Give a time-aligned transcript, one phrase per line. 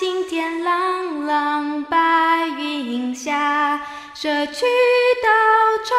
[0.00, 3.82] 青天朗朗，白云下，
[4.14, 4.64] 社区
[5.22, 5.28] 道
[5.84, 5.94] 场，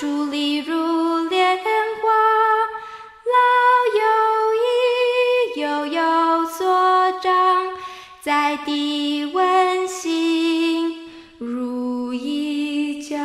[0.00, 1.62] 矗立如莲花。
[3.34, 3.36] 老
[4.00, 4.02] 友
[4.64, 7.66] 谊，悠有所长，
[8.22, 13.18] 在地温馨如一家。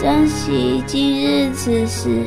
[0.00, 2.26] 珍惜今日此时，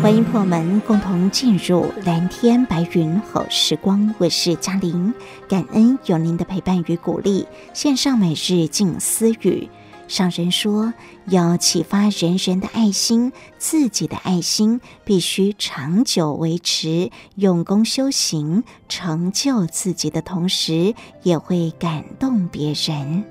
[0.00, 5.12] 欢迎朋友们共同进入蓝天白云好时光，我是嘉玲，
[5.48, 7.44] 感恩有您的陪伴与鼓励。
[7.74, 9.68] 线上每日静思语，
[10.06, 10.94] 上人说
[11.26, 23.24] 要启发人人的爱心，自己的爱心必须长久维持，用功修行，成就自己的同时，也会感动别人。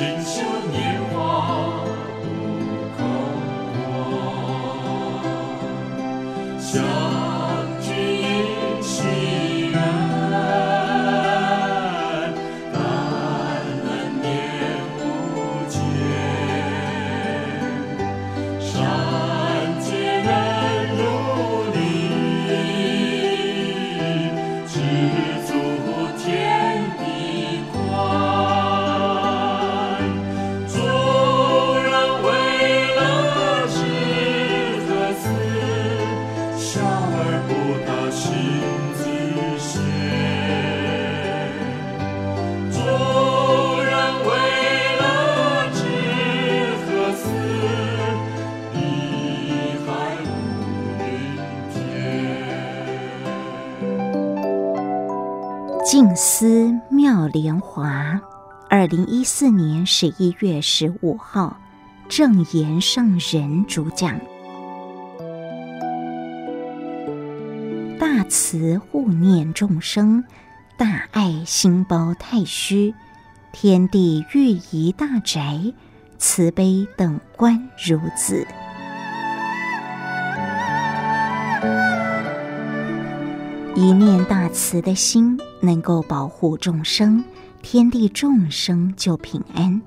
[0.00, 0.40] 锦绣
[0.72, 1.84] 年华
[2.22, 2.26] 不
[2.96, 3.04] 肯
[6.72, 6.99] 忘
[58.90, 61.56] 零一四年十一月十五号，
[62.08, 64.18] 正言上人主讲。
[68.00, 70.24] 大慈护念众生，
[70.76, 72.92] 大爱心包太虚，
[73.52, 75.72] 天地欲宜大宅，
[76.18, 78.44] 慈悲等观如子。
[83.76, 87.22] 一念大慈的心，能够保护众生，
[87.62, 89.80] 天地众生就平安；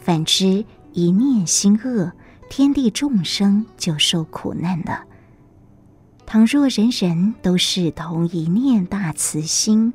[0.00, 2.12] 反之，一念心恶，
[2.48, 5.04] 天地众生就受苦难了。
[6.26, 9.92] 倘若人人都是同一念大慈心，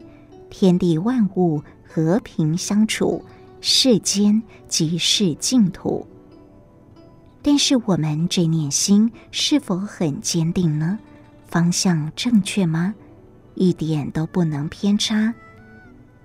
[0.50, 3.26] 天地万物和平相处，
[3.60, 6.08] 世间即是净土。
[7.42, 11.00] 但是我们这念心是否很坚定呢？
[11.48, 12.94] 方向正确吗？
[13.56, 15.34] 一点都不能偏差，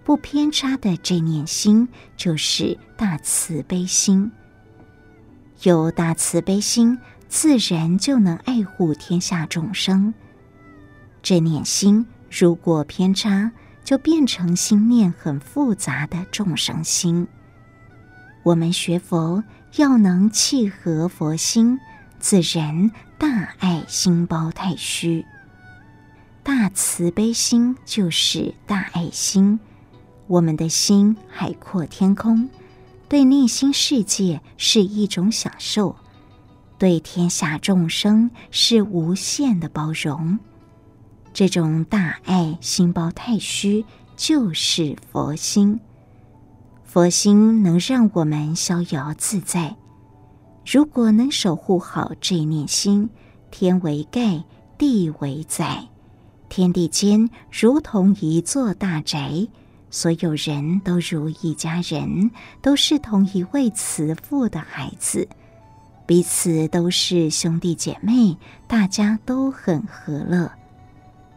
[0.04, 4.30] 不偏差的这念心就是大慈悲心。
[5.62, 10.12] 有大慈悲心，自然就能爱护天下众生。
[11.22, 13.50] 这念心如果偏差，
[13.82, 17.26] 就变成心念很复杂的众生心。
[18.42, 19.42] 我们学佛
[19.76, 21.78] 要能契合佛心，
[22.18, 25.24] 自然大爱心包太虚。
[26.42, 29.58] 大慈悲心就是大爱心，
[30.26, 32.48] 我们的心海阔天空，
[33.08, 35.96] 对内心世界是一种享受，
[36.78, 40.38] 对天下众生是无限的包容。
[41.32, 43.84] 这种大爱心包太虚，
[44.16, 45.80] 就是佛心。
[46.84, 49.76] 佛心能让我们逍遥自在。
[50.64, 53.10] 如果能守护好这念心，
[53.50, 54.44] 天为盖，
[54.78, 55.88] 地为载。
[56.48, 59.48] 天地间如同一座大宅，
[59.94, 65.28] 所有人都如一家人，都是同一位慈父的孩子，
[66.04, 68.36] 彼此都是兄弟姐妹，
[68.66, 70.50] 大家都很和乐。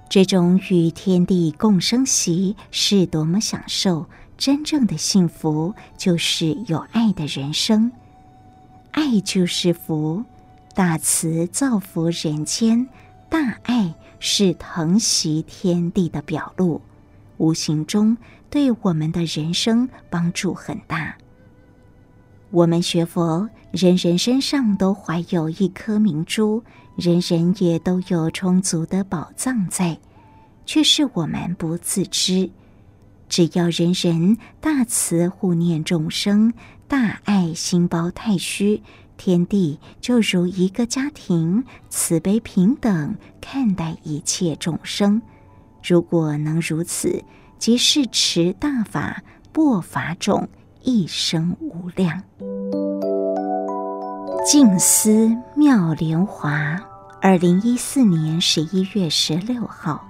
[0.10, 4.08] 这种与天地共生息是多么享受！
[4.40, 7.92] 真正的幸福就是有爱的人生，
[8.90, 10.24] 爱就是福，
[10.74, 12.88] 大慈造福人间，
[13.30, 16.82] 大爱是疼惜天地的表露，
[17.38, 18.18] 无形中
[18.50, 21.16] 对我们的人生帮助很大。
[22.50, 26.64] 我们学佛，人人身上都怀有一颗明珠，
[26.96, 30.00] 人人也都有充足的宝藏在，
[30.66, 32.50] 却是我们不自知。
[33.28, 36.54] 只要人人大慈护念众生，
[36.88, 38.82] 大爱心包太虚，
[39.18, 45.22] 天地就如一个家庭，慈悲平等看待一切众生。
[45.84, 47.22] 如果能如此，
[47.60, 50.48] 即是持大法，破法种，
[50.84, 52.22] 一生无量。
[54.46, 56.80] 静思妙莲华，
[57.22, 60.08] 二零一四年十一月十六号，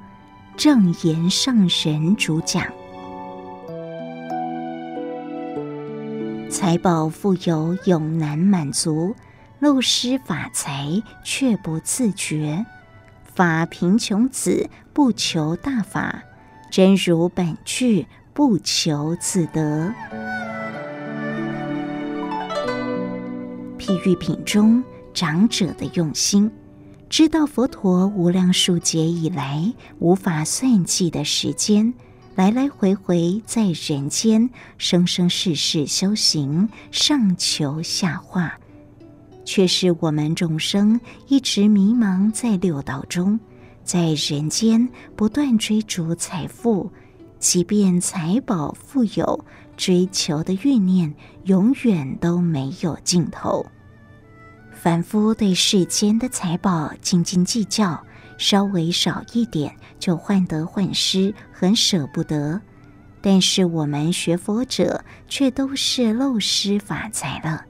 [0.55, 2.63] 正言上人主讲。
[6.49, 9.15] 财宝富有永难满足，
[9.59, 12.65] 漏失法财却不自觉。
[13.23, 16.23] 法贫穷子不求大法，
[16.69, 19.93] 真如本具不求自得。
[23.77, 24.83] 譬喻品中
[25.13, 26.51] 长者的用心，
[27.09, 31.93] 知道佛陀无量数劫以来无法算计的时间。
[32.35, 34.47] 来来回回在人间
[34.77, 38.59] 生生世世修行，上求下化，
[39.43, 43.39] 却是我们众生一直迷茫在六道中，
[43.87, 44.85] 在人间
[45.15, 46.91] 不断追逐财富，
[47.39, 49.45] 即便财宝富有，
[49.77, 53.65] 追求的欲念永远都没有尽头。
[54.73, 57.97] 凡夫对世间的财宝斤斤计较。
[58.39, 62.61] 稍微少一点就患得患失，很舍不得。
[63.19, 67.65] 但是我们学佛者却都是漏失法财了。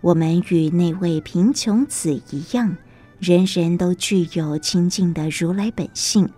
[0.00, 2.74] 我们与那位贫穷子一样，
[3.20, 6.28] 人人都具有清净的如来本性，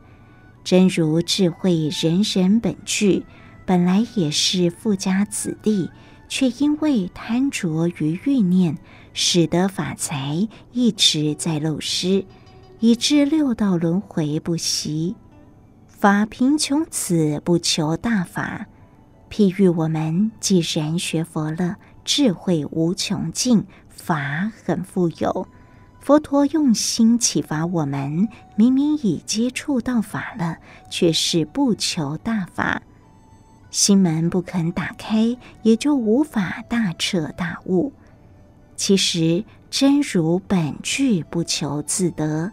[0.65, 3.25] 真如智慧，人人本具，
[3.65, 5.89] 本来也是富家子弟，
[6.29, 8.77] 却因为贪着于欲念，
[9.15, 12.25] 使得法财一直在漏失。
[12.81, 15.15] 以致六道轮回不息，
[15.87, 18.67] 法贫穷子不求大法。
[19.31, 25.47] 譬喻我们既然学佛了，智慧无穷尽，法很富有。
[26.03, 30.59] 佛陀用心启发我们，明明已接触到法了，
[30.91, 32.83] 却是不求大法，
[33.71, 37.93] 心门不肯打开，也就无法大彻大悟。
[38.75, 42.51] 其实真如本具，不求自得。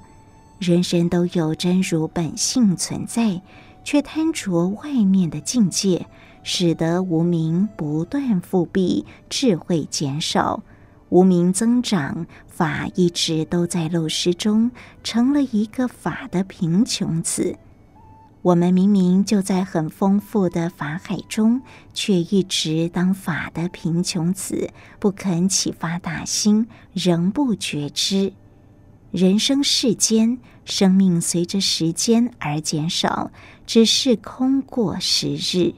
[0.60, 3.42] 人人都有真如本性存在，
[3.84, 6.06] 却贪着外面的境界，
[6.44, 10.62] 使得无明不断复辟，智慧减少，
[11.10, 14.72] 无名增长，法一直都在漏失中，
[15.04, 17.58] 成了一个法的贫穷子。
[18.42, 21.62] 我们明明就在很丰富的法海中，
[21.94, 24.70] 却一直当法的贫穷子，
[25.00, 28.32] 不肯启发大心，仍不觉知。
[29.12, 33.32] 人生世间，生命随着时间而减少，
[33.66, 35.74] 只是空过时日。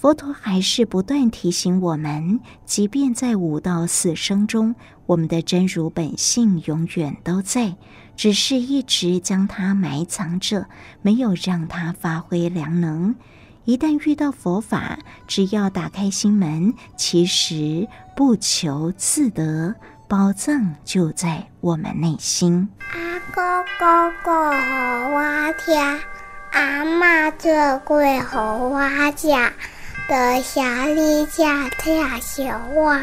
[0.00, 4.76] 佛陀还是不断提醒我们，即便在五道四生中，
[5.06, 7.74] 我们的真如本性永远都在，
[8.16, 10.66] 只是一直将它埋藏着，
[11.02, 13.16] 没有让它发挥良能。
[13.64, 19.74] 一旦遇到佛法，只要打开心门，其实不求自得。
[20.06, 22.68] 宝藏就在我们内心。
[22.92, 23.42] 阿公
[23.80, 25.76] 公过好我听，
[26.52, 27.50] 阿妈做
[27.84, 28.80] 贵好我
[29.16, 29.28] 食，
[30.08, 32.98] 得下你家听小话，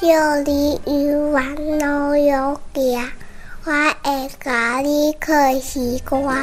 [0.00, 3.08] 就你有完老有家，
[3.64, 6.34] 我会教你看西瓜。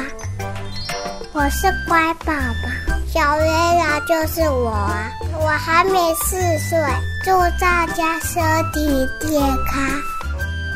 [1.34, 5.10] 我是乖宝宝，小月亮就是我啊。
[5.38, 6.78] 我还没四岁，
[7.22, 7.30] 祝
[7.60, 10.00] 大家身体健康，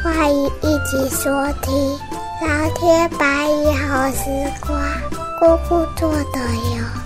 [0.04, 1.30] 欢迎一起收
[1.62, 1.98] 听
[2.46, 4.78] 《蓝天白云好时光》，
[5.40, 6.40] 姑姑做的
[6.76, 7.05] 哟。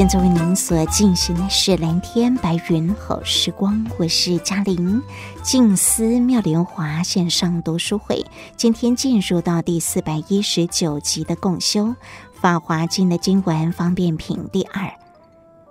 [0.00, 5.02] 现在为您所进行的是《蓝天白云好时光》，我是嘉玲，
[5.42, 8.24] 静思妙莲华线上读书会，
[8.56, 11.84] 今天进入到第四百一十九集的共修
[12.32, 14.90] 《法华经》的经文方便品第二。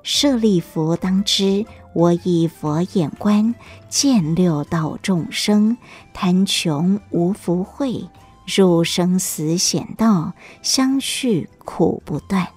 [0.04, 3.56] 舍利弗，当知我以佛眼观
[3.90, 5.76] 见六道众生，
[6.14, 8.08] 贪穷无福慧，
[8.46, 12.48] 入生死险道，相续苦不断。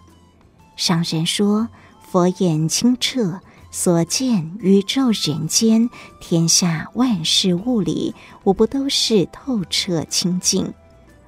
[0.77, 1.69] 上人说
[2.11, 5.89] ：“佛眼清澈，所见宇宙人间
[6.21, 8.15] 天下万事物理，
[8.45, 10.73] 无不都是透彻清净。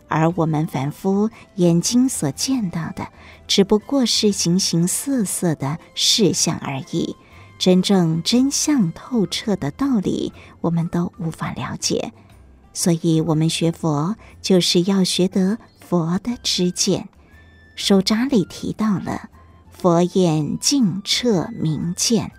[0.09, 3.09] 而我们凡夫眼睛所见到的，
[3.47, 7.17] 只不过是形形色色的事相而已。
[7.59, 12.13] 真正真相透彻的道理，我们都无法了解。
[12.73, 17.09] 所以，我们学佛就是要学得佛的知见。
[17.77, 19.31] 手札里提到了。”
[19.85, 22.33] 佛眼净彻明见，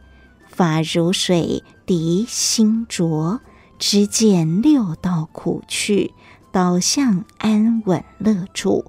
[0.50, 3.40] 法如水涤心浊，
[3.78, 6.16] 知见六道苦趣，
[6.52, 8.86] 导向安稳乐处。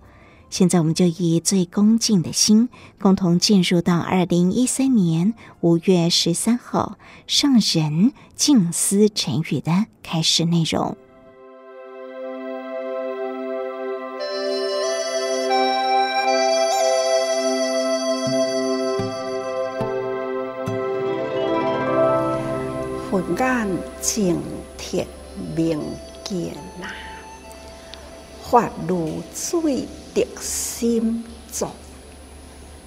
[0.49, 6.97] 现在，我们就以最恭敬的心，共同进入到二零一三年五月十三号
[7.27, 10.97] 上人静思晨语的开始内容。
[23.37, 23.69] 眼
[24.01, 24.41] 净
[24.79, 25.05] 彻
[25.57, 25.81] 明
[26.23, 26.87] 见呐，
[28.43, 31.69] 发如水涤心浊，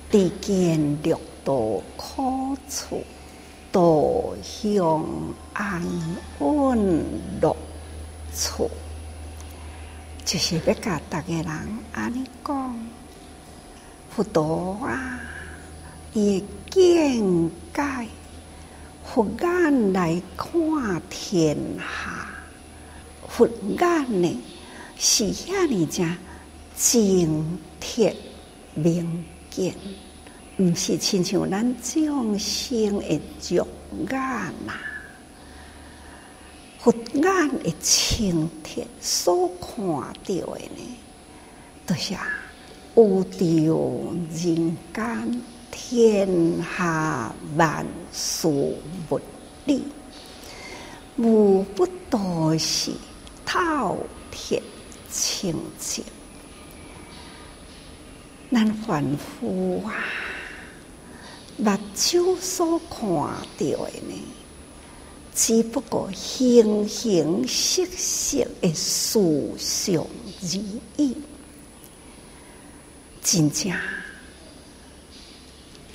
[0.09, 3.03] 知见六道苦趣，
[3.71, 5.05] 导向
[5.53, 5.83] 安
[6.39, 7.03] 稳
[7.41, 7.55] 乐
[8.33, 8.71] 处。
[10.23, 11.47] 就是要甲大家人
[11.91, 12.89] 安尼讲，
[14.09, 15.19] 佛陀啊，
[16.13, 18.07] 伊见解。
[19.11, 22.29] 佛眼来看天下，
[23.27, 23.49] 佛
[23.79, 24.39] 眼呢
[24.99, 26.05] 是遐尼只
[26.75, 28.13] 净彻
[28.75, 29.73] 明见，
[30.57, 33.67] 毋是亲像咱众生的肉
[34.11, 34.19] 眼
[34.63, 34.73] 呐。
[36.77, 37.23] 佛眼
[37.63, 40.97] 的清澈所看到的呢，
[41.87, 42.13] 都是
[42.93, 43.45] 有着
[44.45, 45.41] 人间。
[45.71, 49.19] 天下万事物
[49.65, 49.83] 理，
[51.17, 52.91] 无不都是
[53.45, 53.97] 透
[54.31, 54.61] 彻
[55.11, 56.03] 清净。
[58.51, 59.93] 咱凡夫啊，
[61.57, 63.75] 目睭所看到的
[64.07, 64.23] 呢，
[65.35, 69.19] 只不过形形色色的事
[69.57, 70.47] 相而
[70.97, 71.15] 已，
[73.21, 73.71] 真正。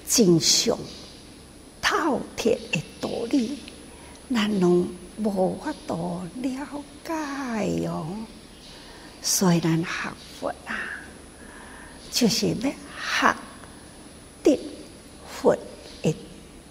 [0.06, 0.78] 真相
[1.80, 3.58] 透彻的道理，
[4.32, 8.16] 咱拢无法度了解哟、哦。
[9.22, 10.76] 虽然学佛啊，
[12.10, 13.36] 就是要学
[14.42, 14.60] 得
[15.26, 15.56] 佛
[16.02, 16.14] 的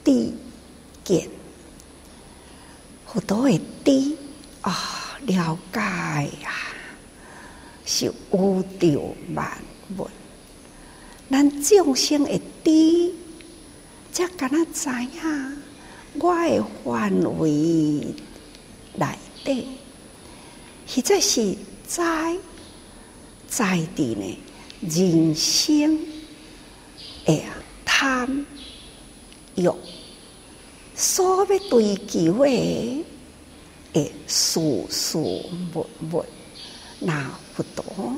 [0.03, 0.33] 知
[1.03, 1.27] 见，
[3.07, 4.15] 佛多的知
[4.61, 6.53] 啊，了解、啊，
[7.85, 9.57] 是有着万
[9.97, 10.07] 物。
[11.29, 13.13] 咱众生的知。
[14.13, 15.57] 才敢若知影，
[16.19, 17.49] 我的范围
[18.93, 19.07] 内
[19.43, 19.67] 底，
[20.85, 22.37] 实在是在
[23.47, 24.39] 在地呢，
[24.81, 25.99] 人生
[27.25, 28.45] 哎呀，贪
[29.55, 29.67] 欲
[30.93, 33.03] 所要追求的
[33.93, 34.59] 诶，事
[34.91, 36.23] 事物物，
[36.99, 38.15] 那不多，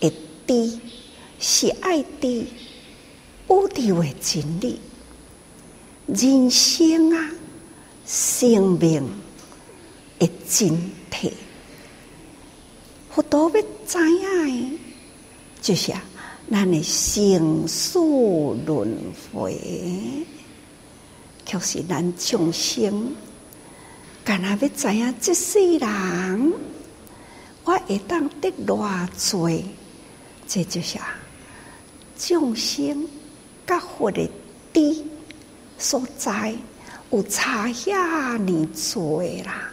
[0.00, 0.10] 一
[0.46, 0.80] 滴
[1.38, 2.46] 是爱滴，
[3.48, 4.80] 无地为真理。
[6.12, 7.30] 人生啊，
[8.04, 9.00] 生命
[10.18, 10.70] 的真
[11.08, 11.30] 谛，
[13.10, 14.78] 佛陀要知影的，
[15.62, 16.02] 就是啊，
[16.50, 18.92] 咱的生死轮
[19.32, 19.56] 回，
[21.44, 23.14] 就是咱众生，
[24.24, 26.52] 干那要知影这世人，
[27.62, 29.64] 我会当得偌济，
[30.48, 31.14] 这就是啊，
[32.18, 33.06] 众生
[33.64, 34.28] 甲佛的
[34.72, 35.04] 知。
[35.80, 36.54] 所在
[37.10, 39.72] 有差遐尼多啦，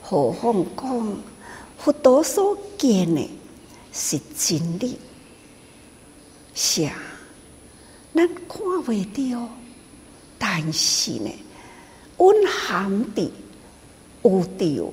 [0.00, 1.16] 何况讲
[1.78, 3.30] 佛陀所见的
[3.92, 4.96] 是真理，
[6.54, 6.94] 是啊，
[8.14, 9.48] 咱看未到，
[10.38, 11.30] 但是呢，
[12.18, 13.28] 蕴含伫
[14.22, 14.92] 有着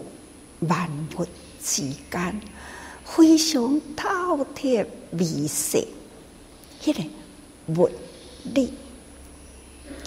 [0.67, 1.25] 万物
[1.63, 2.41] 之间，
[3.05, 5.87] 非常透彻微细，
[6.83, 7.01] 迄个
[7.81, 7.89] 物
[8.53, 8.73] 理。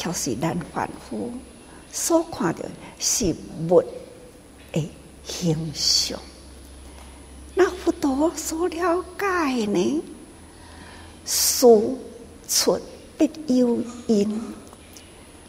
[0.01, 1.31] 就是咱凡夫
[1.93, 2.61] 所看到
[2.99, 3.37] 是
[3.69, 3.83] 物
[4.73, 4.91] 的
[5.23, 6.19] 形象，
[7.55, 10.03] 那佛陀所了解呢？
[11.27, 11.67] 事
[12.49, 12.81] 出
[13.19, 14.41] 必有因，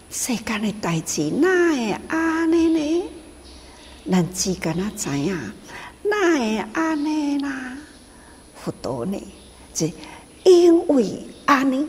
[0.10, 3.10] 世间的代志哪会安尼呢？
[4.12, 5.34] 咱只敢若知影，
[6.04, 7.78] 哪会安尼啦？
[8.62, 9.18] 佛陀呢，
[9.74, 9.90] 是
[10.44, 11.88] 因为安尼，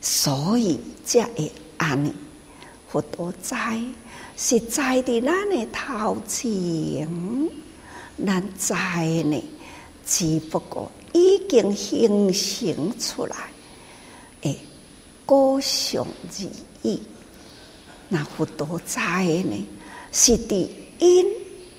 [0.00, 2.14] 所以才会安尼。
[2.88, 3.54] 佛陀知
[4.36, 7.08] 是在伫咱的头前，
[8.24, 8.74] 咱知
[9.24, 9.42] 呢，
[10.06, 13.36] 只不过已经形成出来，
[14.42, 14.56] 诶，
[15.26, 16.46] 果相而
[16.82, 17.02] 已。
[18.08, 19.66] 那佛陀知呢，
[20.12, 20.68] 是伫
[21.00, 21.26] 因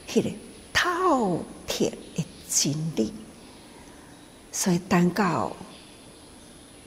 [0.09, 0.29] 迄个
[0.73, 3.13] 透彻的真理。
[4.51, 5.55] 所以等到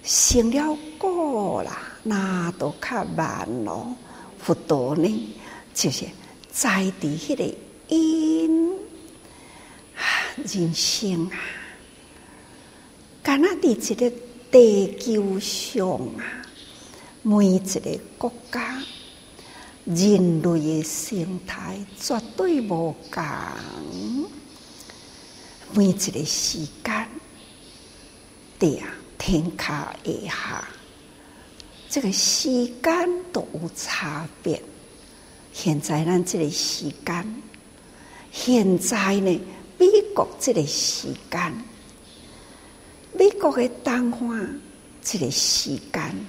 [0.02, 3.96] 成了果啦，那都较慢咯。
[4.38, 5.34] 佛陀呢，
[5.74, 6.04] 就是
[6.52, 7.54] 在地迄个
[7.88, 8.78] 因，
[10.36, 11.38] 人生啊，
[13.22, 14.12] 敢若伫一个
[14.50, 16.44] 地球上啊，
[17.22, 18.82] 每一个国家，
[19.86, 23.24] 人类的生态绝对无共，
[25.72, 27.08] 每一个时间。
[28.58, 29.96] 对啊，天卡
[30.26, 30.64] 下，
[31.94, 34.60] 这个时间都有差别。
[35.52, 37.42] 现在咱这个时间，
[38.32, 39.40] 现在呢，
[39.78, 41.54] 美国这个时间，
[43.12, 44.44] 美国的东方
[45.04, 46.26] 这个时间，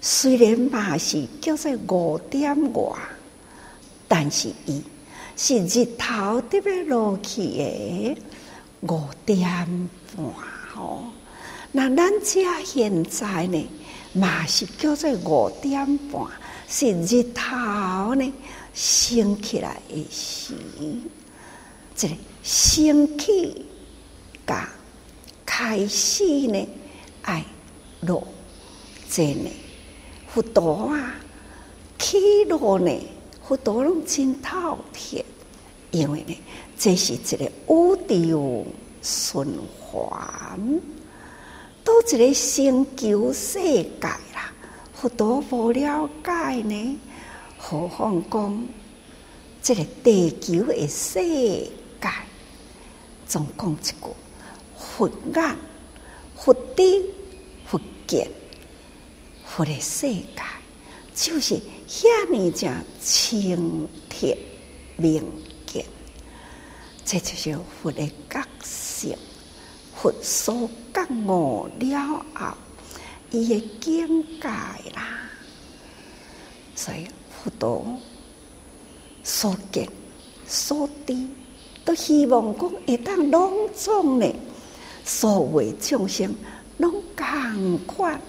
[0.00, 2.96] 虽然嘛是叫做五点外，
[4.06, 4.80] 但是伊
[5.36, 8.16] 是日头特别落去的
[8.82, 9.36] 五点
[10.16, 10.24] 半
[10.72, 11.06] 吼。
[11.74, 13.66] 那咱家现在呢，
[14.12, 16.22] 嘛是叫做五点半，
[16.68, 18.32] 是日头呢
[18.74, 20.54] 升起来的时，
[21.96, 23.64] 这个升起
[24.46, 24.68] 甲
[25.46, 26.68] 开始呢
[27.22, 27.42] 爱
[28.02, 28.22] 落，
[29.08, 29.50] 这呢
[30.28, 31.14] 佛陀啊
[31.98, 32.92] 起落呢
[33.42, 35.24] 佛陀拢真透彻，
[35.90, 36.38] 因为呢
[36.78, 38.66] 这是一个宇宙
[39.00, 39.46] 循
[39.80, 40.60] 环。
[41.84, 44.52] 都一个星球世界啦，
[44.94, 46.98] 佛陀无了解呢，
[47.58, 48.68] 何况讲
[49.60, 52.08] 这个地球的世界，
[53.26, 53.94] 总共一句
[54.76, 55.56] 佛眼、
[56.36, 57.04] 佛知、
[57.66, 58.30] 佛见，
[59.44, 60.24] 佛的世界
[61.14, 64.36] 就是遐尼正清澈
[64.96, 65.22] 明
[65.66, 65.84] 净，
[67.04, 69.16] 这就是佛的觉性。
[70.02, 72.56] 佛所觉悟了后，
[73.30, 75.30] 伊的境界啦，
[76.74, 78.00] 所以佛陀
[79.22, 79.88] 所见
[80.44, 81.16] 所知，
[81.84, 84.26] 都希望讲会当拢总呢，
[85.04, 86.34] 所有众生
[86.78, 88.20] 拢共款，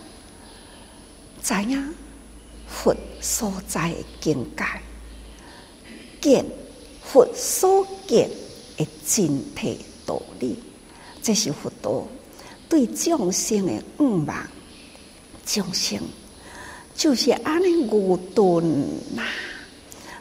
[1.42, 1.92] 知影
[2.68, 4.64] 佛所在的境界，
[6.22, 6.46] 见
[7.02, 8.30] 佛所见
[8.78, 10.56] 的真谛道理。
[11.24, 12.06] 这是佛陀
[12.68, 14.48] 对众生的愿望，
[15.46, 15.98] 众生
[16.94, 18.62] 就是安尼愚钝
[19.16, 19.24] 呐，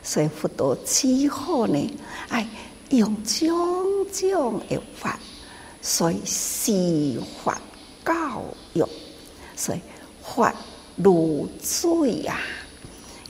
[0.00, 1.90] 所以佛陀只好呢，
[2.28, 2.48] 哎，
[2.90, 5.18] 用种种的法，
[5.80, 7.60] 所以施法
[8.04, 8.84] 教育，
[9.56, 9.80] 所以
[10.22, 10.54] 法
[10.94, 12.38] 如水啊，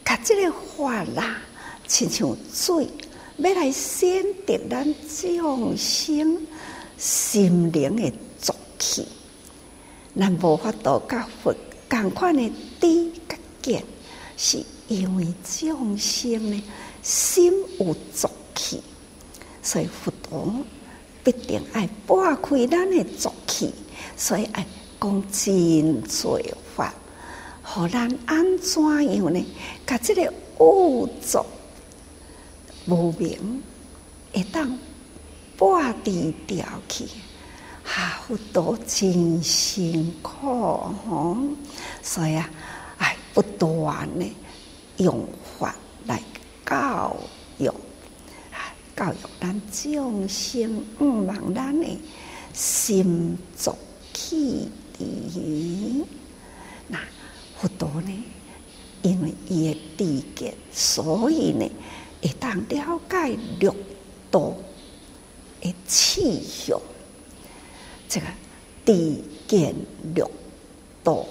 [0.05, 1.39] 甲这个法啦，
[1.89, 2.87] 亲像水，
[3.39, 6.47] 要来先点咱众生。
[7.03, 9.05] 心灵的浊气，
[10.17, 11.53] 咱无法度甲佛
[11.91, 12.49] 共款的
[12.81, 13.85] 知甲见，
[14.37, 16.63] 是因为众生呢
[17.03, 18.81] 心有浊气，
[19.65, 20.55] 所以佛陀
[21.25, 23.75] 必定爱拨开咱的浊气，
[24.17, 24.65] 所以爱
[25.01, 26.95] 讲真罪法，
[27.65, 28.81] 互咱安怎
[29.13, 29.45] 样呢？
[29.85, 31.45] 甲这个污浊
[32.87, 33.61] 无明
[34.33, 34.79] 会当。
[35.63, 37.07] 挂地掉去，
[37.85, 38.21] 哈！
[38.27, 41.37] 佛陀真辛苦吼，
[42.03, 42.51] 所以啊，
[42.99, 44.27] 哎，不断呢
[44.97, 45.25] 用
[45.57, 45.73] 法
[46.09, 46.21] 来
[46.67, 47.17] 教
[47.59, 48.59] 育，啊，
[48.97, 51.87] 教育咱众生，毋忘咱的
[52.53, 53.73] 心足
[54.13, 56.05] 气的。
[56.89, 56.99] 那
[57.57, 58.25] 佛陀呢，
[59.03, 61.71] 因为伊的知见，所以呢，
[62.21, 63.73] 会当了解六
[64.29, 64.53] 道。
[65.63, 66.81] 诶，气象，
[68.09, 68.27] 这个
[68.85, 69.75] 知见
[70.15, 70.29] 六
[71.05, 71.25] 道，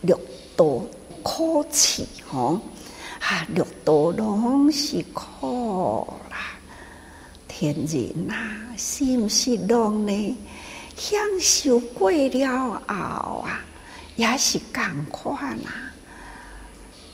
[0.00, 0.18] 六
[0.56, 0.80] 道
[1.22, 2.58] 苦气吼，
[3.20, 6.58] 啊，六道拢是苦啦。
[7.46, 10.36] 天人、啊，是毋是拢呢？
[10.96, 13.64] 享受过了后啊，
[14.16, 15.70] 也是共款呐。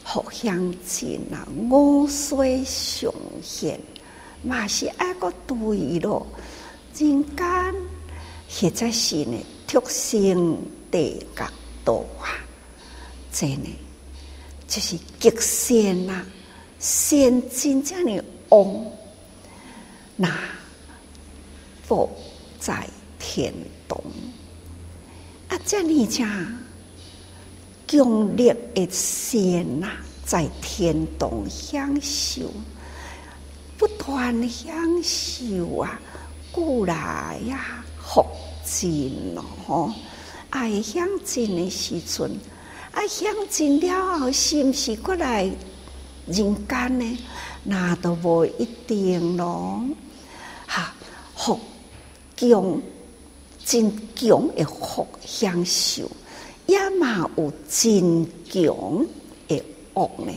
[0.04, 3.12] 互相亲啊，五衰相
[3.42, 3.80] 现。
[4.42, 6.26] 嘛是爱个对咯，
[6.96, 7.74] 人间
[8.48, 10.58] 或者是呢，特生
[10.90, 11.46] 地角
[11.84, 12.28] 度啊，
[13.32, 13.68] 真呢
[14.66, 16.24] 就是极限啊，
[16.78, 18.86] 先真正的旺，
[20.16, 20.32] 那
[21.82, 22.08] 佛
[22.58, 23.52] 在天
[23.88, 24.00] 堂。
[25.48, 26.28] 啊，这里讲
[27.86, 29.90] 强烈的线呐，
[30.24, 32.42] 在天堂享受，
[33.80, 35.98] 不断享受啊，
[36.52, 37.82] 过来呀。
[37.98, 38.22] 福
[38.62, 39.94] 尽咯，
[40.50, 42.30] 爱享尽的时阵，
[42.92, 45.50] 爱享尽了后，是不是过来
[46.26, 47.18] 人间呢？
[47.64, 49.82] 那都无一定咯。
[50.66, 50.94] 哈，
[51.34, 51.58] 福
[52.36, 52.82] 强
[53.64, 56.10] 真强的福享受，
[56.66, 59.06] 也嘛有真强
[59.48, 59.64] 的
[59.94, 60.32] 恶呢。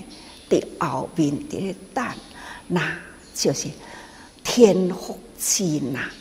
[0.49, 2.05] 伫后面伫咧等，
[2.67, 2.95] 那
[3.33, 3.67] 就是
[4.43, 6.11] 天福尽啊。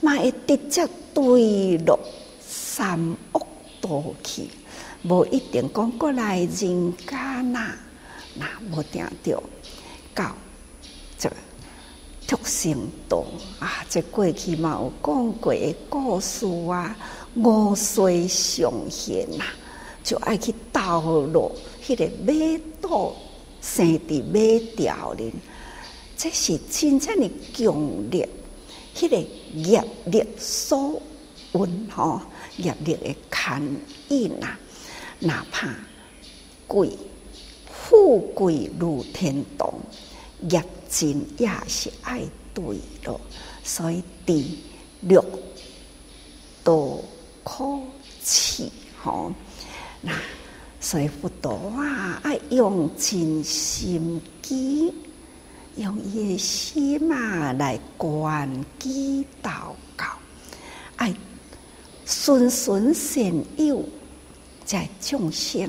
[0.00, 1.98] 嘛会直接坠落
[2.40, 3.00] 三
[3.32, 3.46] 恶
[3.80, 4.46] 道去，
[5.02, 6.48] 无一定讲过来人
[6.96, 7.72] 间呐，
[8.34, 9.42] 那无定着
[10.14, 10.36] 到
[11.18, 11.30] 这
[12.26, 12.76] 畜生
[13.08, 13.24] 道
[13.58, 13.84] 啊！
[13.88, 16.94] 这过去嘛有讲过的故事啊，
[17.34, 19.44] 五岁上贤呐，
[20.04, 21.50] 就爱去盗落
[21.82, 23.14] 迄个马道
[23.62, 25.32] 生伫马条里，
[26.16, 28.28] 这是真正的强烈。
[28.94, 29.22] 迄个
[29.54, 31.00] 业力所
[31.52, 32.20] 运吼，
[32.56, 33.62] 业力的牵
[34.08, 34.58] 引啊，
[35.18, 35.74] 哪怕
[36.66, 36.90] 贵
[37.70, 39.70] 富贵如天堂，
[40.48, 42.22] 业尽也是爱
[42.54, 42.64] 对
[43.04, 43.20] 咯。
[43.62, 44.58] 所以第
[45.02, 45.22] 六
[46.64, 46.98] 道
[47.44, 47.78] 可
[48.24, 49.30] 弃吼，
[50.00, 50.12] 那
[50.80, 54.90] 所以佛陀啊，爱用尽心机。
[55.76, 60.06] 用伊诶心嘛来观机祷告，
[60.96, 61.14] 爱
[62.06, 63.22] 顺顺善
[63.58, 63.84] 诱，
[64.64, 65.68] 在众生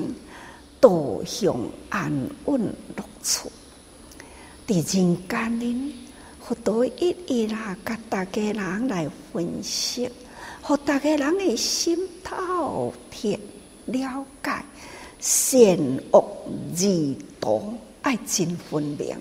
[0.80, 1.54] 导向
[1.90, 2.10] 安
[2.46, 2.60] 稳
[2.96, 3.52] 乐处。
[4.66, 5.94] 伫人间呢，
[6.40, 10.08] 佛陀一一啦，甲大家人来分析，
[10.62, 13.28] 互大家人诶心透彻
[13.84, 14.64] 了解
[15.18, 15.60] 善
[16.12, 16.18] 恶
[16.74, 17.62] 二道，
[18.00, 19.14] 爱真分明。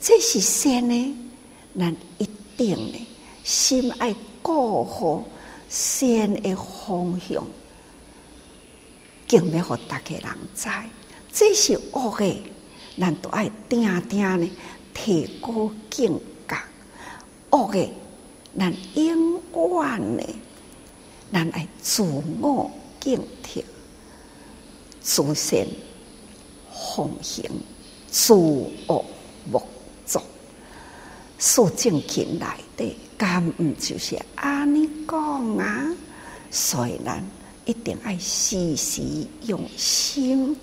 [0.00, 1.16] 这是善呢，
[1.78, 3.06] 咱一定呢，
[3.44, 5.22] 心爱过好
[5.68, 7.46] 善的方向，
[9.28, 10.68] 更要互大家人知。
[11.32, 12.42] 这是恶的，
[12.98, 14.50] 咱都爱定定呢，
[14.94, 16.56] 提高境界。
[17.50, 17.92] 恶的，
[18.58, 20.22] 咱永远呢，
[21.30, 22.02] 咱爱自
[22.40, 23.62] 我警惕，
[25.02, 25.68] 自身
[26.72, 27.44] 奉行，
[28.10, 28.34] 自
[28.88, 29.04] 恶
[31.40, 31.42] 莫。
[31.42, 35.86] 素正经来的，敢毋就是安尼讲啊？
[36.50, 37.24] 所以咱
[37.64, 39.02] 一定爱时时
[39.46, 40.54] 用心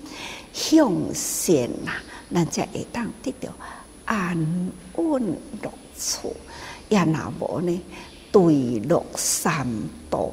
[0.52, 1.92] 向善呐，
[2.32, 3.52] 咱才会当得到
[4.04, 4.38] 安
[4.94, 6.36] 稳乐处。
[6.88, 7.82] 也若无呢，
[8.32, 9.66] 坠落三
[10.08, 10.32] 途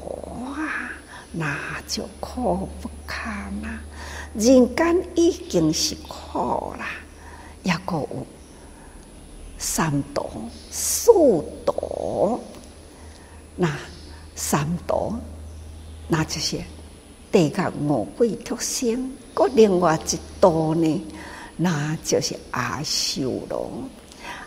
[0.56, 0.92] 啊，
[1.32, 3.82] 那就苦不堪啊！
[4.34, 6.86] 人间已经是苦啦，
[7.64, 8.26] 也阁有。
[9.58, 10.28] 三毒
[10.70, 11.10] 四
[11.64, 12.40] 毒，
[13.56, 13.74] 那
[14.34, 15.14] 三毒，
[16.08, 16.58] 那就是
[17.32, 19.10] 地甲饿鬼畜生。
[19.32, 21.02] 搁另外一毒呢，
[21.56, 23.70] 那就是阿修罗。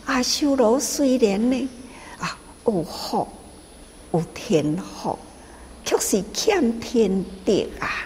[0.06, 1.70] 阿修罗虽然呢
[2.20, 3.28] 啊有福
[4.12, 5.18] 有天福，
[5.86, 8.06] 却是欠天德啊。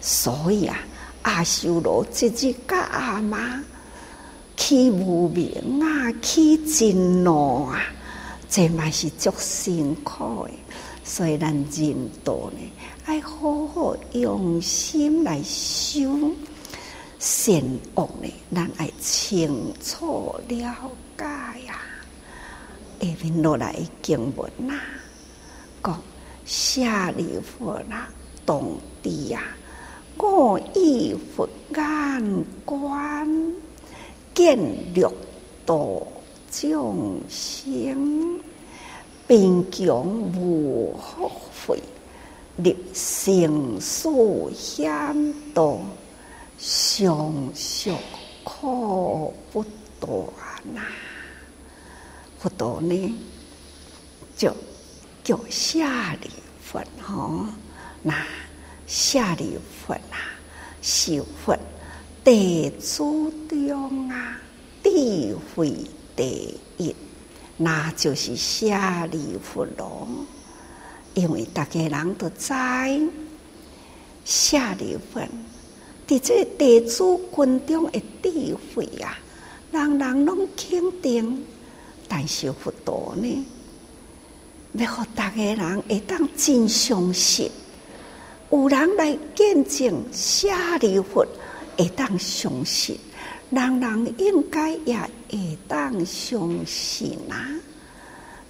[0.00, 0.78] 所以啊，
[1.22, 3.62] 阿修罗直接甲阿妈。
[4.70, 7.82] 起无明啊，起真怒啊，
[8.48, 10.52] 这嘛是足辛苦的。
[11.02, 12.72] 所以咱人道呢，
[13.04, 16.30] 爱好好用心来修
[17.18, 17.60] 善
[17.96, 20.72] 恶呢，咱爱清楚了
[21.18, 21.24] 解
[21.66, 21.80] 呀。
[23.00, 24.74] 下面落来经文呐，
[25.82, 26.00] 讲
[26.46, 26.80] 舍
[27.16, 28.08] 利弗啦，
[28.44, 28.62] 当
[29.02, 29.42] 知呀，
[30.16, 33.52] 我以佛眼观。
[34.40, 34.58] 见
[34.94, 35.12] 六
[35.66, 36.02] 道
[36.50, 38.40] 众生，
[39.28, 41.30] 贫穷无福
[41.66, 41.78] 慧，
[42.56, 44.08] 历生死
[44.54, 44.88] 险
[45.52, 45.78] 道，
[46.56, 47.92] 相续
[48.42, 49.62] 苦不
[50.00, 50.10] 断
[50.72, 50.86] 呐。
[52.38, 53.14] 佛陀呢，
[54.38, 54.56] 就
[55.22, 56.30] 叫下利
[56.62, 57.44] 弗吼，
[58.02, 58.14] 那
[58.86, 60.16] 下利弗啊，
[60.80, 61.54] 是佛。
[62.22, 64.38] 地主中啊，
[64.82, 65.74] 智慧
[66.14, 66.94] 第一，
[67.56, 68.66] 那就是舍
[69.10, 70.06] 利弗咯。
[71.14, 72.52] 因为大家人都知，
[74.24, 75.20] 舍利弗
[76.06, 77.02] 伫这个弟子
[77.34, 79.18] 群中的智慧啊，
[79.72, 81.44] 人人拢肯定。
[82.06, 83.46] 但是佛陀呢，
[84.74, 87.50] 要互大家人会当真相信，
[88.50, 90.48] 有人来见证舍
[90.80, 91.24] 利弗，
[91.80, 92.98] 会当相信，
[93.48, 94.98] 人人应该也
[95.30, 97.48] 会当相信啊。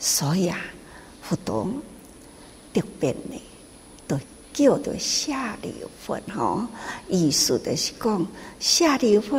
[0.00, 0.58] 所以啊，
[1.22, 1.72] 佛陀
[2.74, 3.40] 特别呢，
[4.08, 4.18] 都
[4.52, 5.72] 叫做舍利
[6.04, 6.66] 弗吼，
[7.08, 8.26] 意思就是讲
[8.58, 9.36] 舍利弗，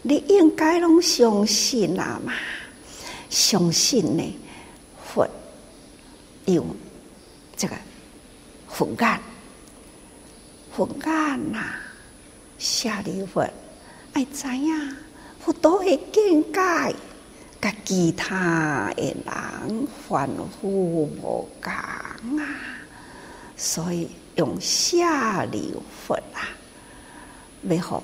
[0.00, 2.32] 你应该拢相信啦嘛。
[3.28, 4.24] 相信呢，
[5.04, 5.28] 佛
[6.46, 6.64] 有
[7.58, 7.76] 这个
[8.68, 9.20] 佛眼，
[10.74, 11.74] 佛眼呐，
[12.58, 13.40] 舍利弗
[14.12, 14.96] 爱知影，
[15.40, 16.60] 佛陀的境界，
[17.60, 20.28] 甲其他的人凡
[20.60, 22.44] 夫无共啊，
[23.56, 24.96] 所以用舍
[25.52, 25.72] 利
[26.04, 26.50] 弗啊，
[27.62, 28.02] 要互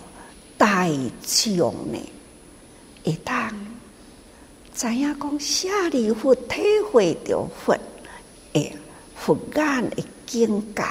[0.56, 0.86] 大
[1.22, 1.98] 众呢，
[3.02, 3.52] 一旦。
[4.72, 7.76] 知影讲舍利弗体会着佛
[8.54, 8.76] 诶，
[9.16, 10.82] 佛眼的境界，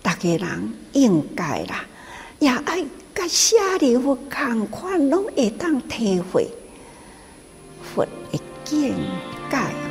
[0.00, 1.84] 大家人应该啦，
[2.42, 6.48] 也爱甲舍利弗同款，拢会当体会
[7.94, 8.96] 佛的境
[9.48, 9.81] 界。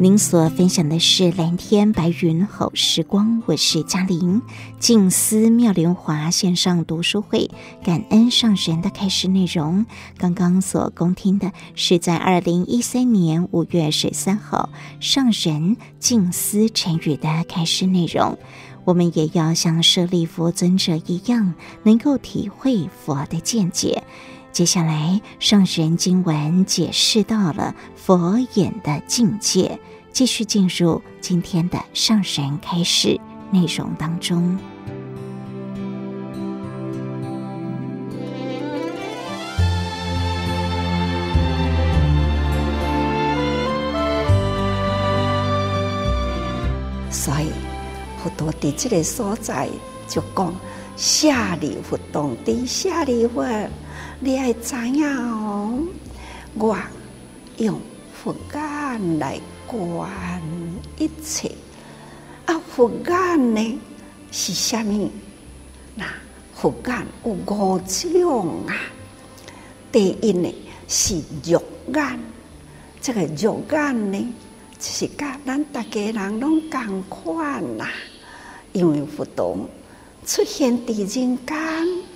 [0.00, 4.42] 您所分享的是蓝天白云好时光，我是嘉玲。
[4.78, 7.50] 静思妙莲华线上读书会，
[7.82, 9.86] 感恩上人的开示内容。
[10.16, 18.38] 刚刚所恭听的是在二零一三年五月十三号上人静思晨语的开示内容。
[18.84, 24.04] 我们也要像舍利弗尊者一样，能够体会佛的见解。
[24.58, 29.78] 接下来，上人经文解释到了佛眼的境界，
[30.10, 33.20] 继续进入今天的上人开示
[33.52, 34.58] 内容当中。
[47.12, 47.52] 所以，
[48.20, 49.68] 佛陀在这个所在
[50.08, 50.52] 就讲：
[50.96, 51.28] 舍
[51.60, 53.40] 利弗，当知舍利弗。
[54.20, 55.78] 你爱知影哦，
[56.54, 56.76] 我
[57.58, 57.80] 用
[58.12, 60.10] 佛眼来观
[60.98, 61.52] 一切。
[62.44, 63.80] 啊，佛眼呢
[64.32, 65.08] 是虾米？
[65.94, 66.04] 那
[66.52, 68.74] 佛眼有五种啊。
[69.92, 70.52] 第一呢
[70.88, 71.62] 是肉
[71.94, 72.18] 眼，
[73.00, 74.34] 这个肉眼呢
[74.80, 77.86] 就是甲咱大家人拢共款呐，
[78.72, 79.56] 因为佛陀
[80.26, 82.07] 出现在人间。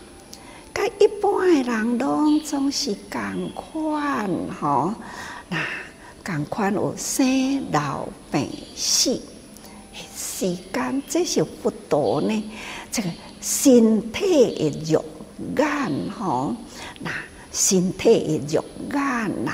[0.82, 4.28] 甲一般的人拢总是共款
[4.60, 4.92] 吼，
[5.48, 5.64] 那
[6.24, 9.20] 共款有生老病死
[10.16, 12.52] 时间，这是不多呢。
[12.90, 13.08] 这个
[13.40, 15.04] 身体的肉
[15.56, 16.56] 眼吼，
[16.98, 17.12] 那
[17.52, 19.52] 身体的肉眼呐，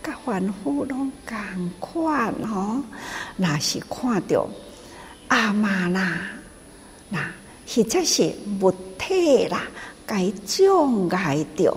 [0.00, 2.80] 甲凡夫拢共款吼，
[3.36, 4.46] 那是看到
[5.26, 6.20] 阿妈啦，
[7.08, 7.18] 那
[7.66, 9.62] 或者是物体啦。
[10.08, 11.76] 该障碍着，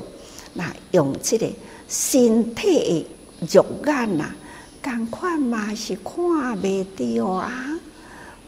[0.53, 1.51] 那用这个
[1.89, 3.05] 身体
[3.41, 4.33] 的肉眼呐，
[4.81, 6.15] 共款嘛是看
[6.63, 7.77] 袂着啊。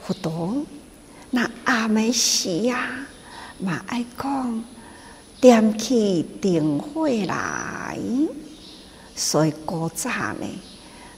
[0.01, 0.65] 佛陀
[1.29, 3.05] 那阿弥时啊，
[3.59, 4.63] 嘛爱讲
[5.41, 7.99] 点起灯火来，
[9.13, 10.47] 所以古早呢，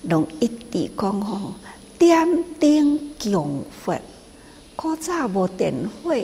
[0.02, 1.54] 拢一直讲吼
[2.00, 3.96] 点灯供佛。
[4.76, 5.72] 古早无电
[6.04, 6.16] 火，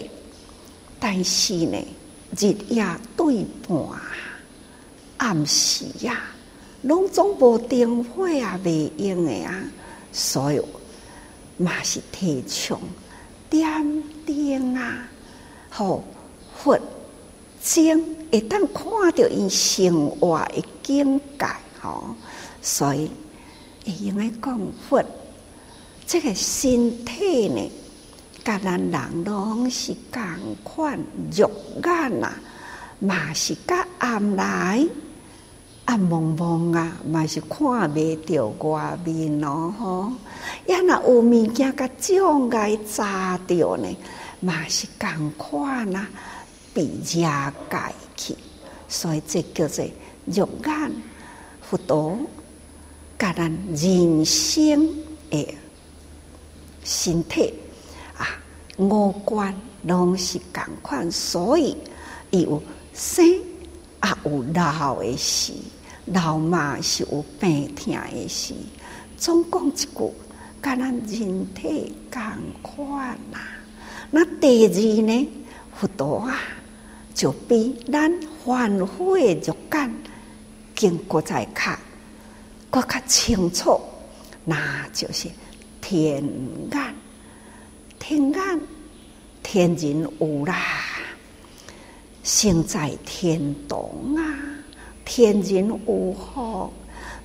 [1.00, 1.78] 但是呢。
[2.38, 2.86] 日夜
[3.18, 3.78] 对半，
[5.18, 6.22] 暗时呀，
[6.84, 9.64] 拢总无灯火啊，袂用的啊，
[10.12, 10.62] 所以
[11.58, 12.80] 嘛是提倡
[13.50, 15.08] 点灯啊，
[15.70, 16.04] 好
[16.58, 16.80] 佛
[17.62, 21.46] 经会当看到因生活的境界，
[21.82, 22.16] 吼，
[22.62, 23.12] 所以
[23.86, 25.04] 会用来讲佛
[26.08, 27.72] 这个身体呢。
[28.44, 30.22] 甲咱人拢是共
[30.64, 31.00] 款
[31.36, 31.50] 肉
[31.84, 32.34] 眼啊，
[33.00, 34.86] 嘛是甲暗来
[35.86, 37.60] 暗蒙蒙啊，嘛是看
[37.94, 40.12] 袂着外面咯吼。
[40.66, 43.88] 也若有物件甲障碍扎着呢，
[44.40, 46.08] 嘛是共款啊，
[46.74, 47.22] 被遮
[47.70, 48.36] 盖去。
[48.88, 49.86] 所以这叫做
[50.26, 50.92] 肉眼
[51.62, 52.18] 佛陀，
[53.18, 54.90] 甲咱人生
[55.30, 55.56] 诶
[56.84, 57.54] 身体
[58.82, 61.78] 五官拢是共款，所以
[62.32, 62.62] 伊有
[62.94, 63.26] 生
[64.00, 65.54] 啊有老诶时，
[66.06, 68.54] 老嘛是有病痛诶时。
[69.18, 70.14] 总讲一句，
[70.62, 72.22] 甲咱人体共
[72.62, 73.40] 款呐。
[74.10, 75.30] 那第二呢，
[75.76, 76.38] 佛陀啊，
[77.14, 78.12] 就比咱。
[78.44, 79.94] 凡夫的肉眼，
[80.76, 81.78] 经过在看，
[82.72, 83.80] 搁较清楚，
[84.44, 84.58] 那
[84.92, 85.30] 就是
[85.80, 86.24] 天
[86.72, 87.01] 眼。
[88.02, 88.60] 天眼，
[89.44, 90.58] 天人有啦，
[92.24, 93.80] 生在天堂
[94.18, 94.24] 啊，
[95.06, 96.74] 天人有福，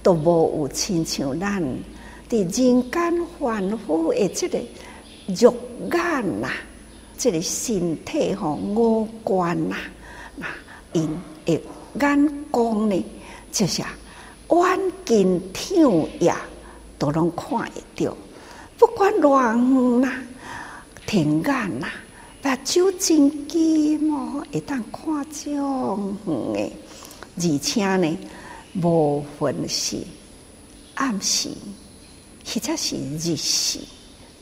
[0.03, 1.63] 都无有亲像咱
[2.29, 4.59] 伫人间凡夫的这个
[5.29, 5.53] 肉
[5.91, 6.51] 眼呐，
[7.17, 9.77] 这个身体吼五官呐，
[10.37, 10.47] 那。
[10.93, 11.09] 因
[11.47, 11.61] 诶
[12.01, 13.05] 眼光呢，
[13.53, 13.89] 就是啊
[14.51, 16.41] 远近跳呀
[16.99, 18.17] 都能看会到，
[18.79, 20.13] 不管偌远呐，
[21.07, 21.87] 天眼呐，
[22.43, 26.17] 目睭真金哦，会当看种
[26.55, 26.73] 远诶，
[27.37, 28.19] 而且呢，
[28.75, 29.99] 无分是
[30.95, 31.49] 暗时，
[32.45, 33.79] 或者是日时，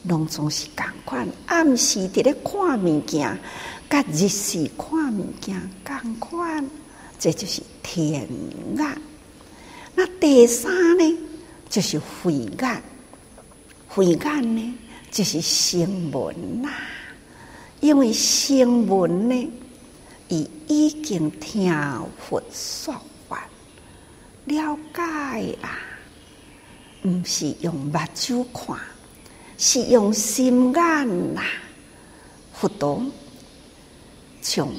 [0.04, 1.28] 拢总是共款。
[1.46, 3.38] 暗时伫咧看物件。
[3.90, 6.68] 甲日时看物件共款，
[7.18, 8.26] 这就是天
[8.76, 8.98] 眼。
[9.94, 11.18] 那第三呢，
[11.68, 12.82] 就是慧眼。
[13.86, 14.74] 慧眼呢，
[15.14, 16.68] 就是声闻呐。
[17.80, 19.52] 因为声闻呢，
[20.26, 21.72] 伊已经听
[22.18, 22.92] 佛说
[23.28, 23.46] 法
[24.46, 25.78] 了解啊，
[27.04, 28.76] 毋是用目睭看，
[29.56, 31.44] 是用心眼啦，
[32.52, 33.00] 佛陀。
[34.42, 34.72] 从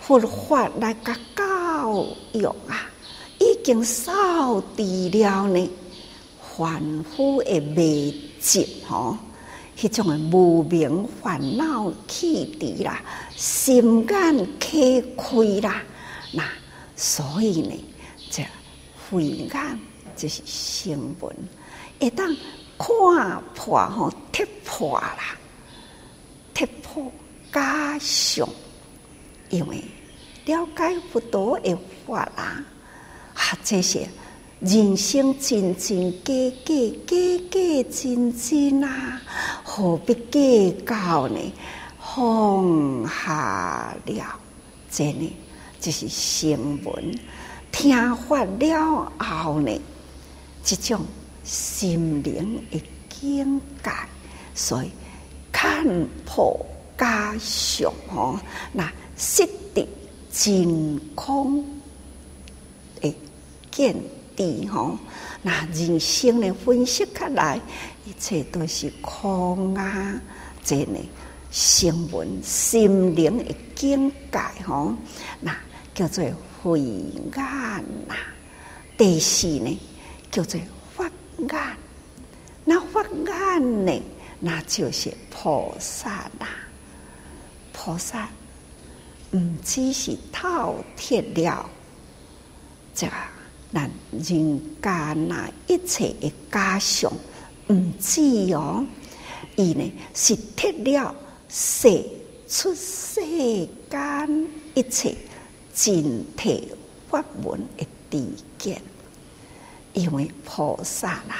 [0.00, 2.90] 佛法来甲教育啊，
[3.38, 5.70] 已经扫除了呢
[6.56, 9.18] 凡夫的迷执吼，
[9.78, 13.00] 迄种诶无明烦恼起伫啦，
[13.36, 15.80] 心眼开开啦，
[16.32, 16.42] 那
[16.96, 17.84] 所以呢，
[18.28, 18.44] 这
[19.08, 19.80] 慧眼
[20.16, 21.32] 就是声闻，
[22.00, 22.26] 会当
[22.76, 25.36] 看破吼，踢破啦，
[26.52, 27.12] 踢破
[27.52, 28.48] 假象。
[29.48, 29.82] 因为
[30.44, 32.64] 了解佛陀诶法啦，
[33.34, 34.08] 啊，这些
[34.60, 36.74] 人生真真假假，
[37.06, 37.16] 假
[37.50, 39.20] 假真真啊，
[39.62, 41.38] 何必计较呢？
[42.00, 44.40] 放下了，
[44.90, 45.36] 这呢
[45.80, 47.18] 就是新闻
[47.70, 49.80] 听法了后呢，
[50.64, 51.00] 这种
[51.44, 53.90] 心灵的境界，
[54.54, 54.90] 所以
[55.52, 55.84] 看
[56.24, 56.58] 破
[56.96, 58.38] 假象哦，
[58.72, 58.90] 那。
[59.20, 59.44] 识
[59.74, 59.84] 得
[60.30, 61.64] 真空
[63.00, 63.12] 的
[63.68, 63.92] 见
[64.38, 64.96] 地吼，
[65.42, 67.60] 那人生的分析开来，
[68.06, 70.14] 一切都是空啊！
[70.62, 70.98] 真呢，
[71.50, 74.94] 声闻心灵的境界吼，
[75.40, 75.52] 那
[75.92, 76.24] 叫做
[76.62, 78.14] 慧眼呐。
[78.96, 79.76] 第四呢，
[80.30, 80.60] 叫做
[80.96, 81.76] 法眼。
[82.64, 84.02] 那法眼呢，
[84.38, 86.48] 那就是菩萨啦，
[87.72, 88.28] 菩萨。
[89.30, 91.68] 毋只是透彻了，
[92.94, 93.06] 这
[93.72, 97.12] 咱人间那一切的假象，
[97.68, 98.20] 毋止
[98.54, 98.84] 哦，
[99.56, 101.14] 伊呢是脱了
[101.48, 102.02] 世
[102.48, 103.20] 出世
[103.90, 105.14] 间一切
[105.74, 106.72] 净体
[107.10, 108.26] 法门的知
[108.56, 108.80] 见，
[109.92, 111.36] 因为菩萨啦，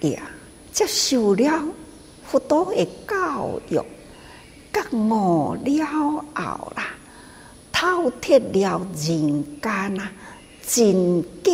[0.00, 0.20] 也
[0.72, 1.64] 接受了
[2.26, 3.80] 佛陀的教育。
[4.72, 6.24] 觉悟了后
[6.76, 6.86] 啦，
[7.70, 10.12] 透彻了人间啊，
[10.66, 11.52] 真假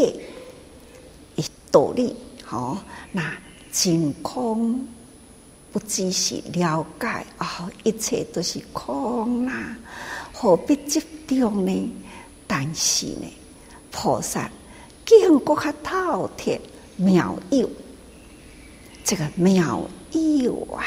[1.36, 2.78] 的道理，吼，
[3.12, 3.32] 那
[3.72, 4.86] 真空
[5.72, 9.76] 不只是了解哦，一切都是空啦，
[10.32, 11.92] 何必执着呢？
[12.46, 13.26] 但是呢，
[13.90, 14.50] 菩萨
[15.04, 16.58] 经过较透彻
[16.96, 17.68] 妙有，
[19.04, 20.84] 这个妙有啊。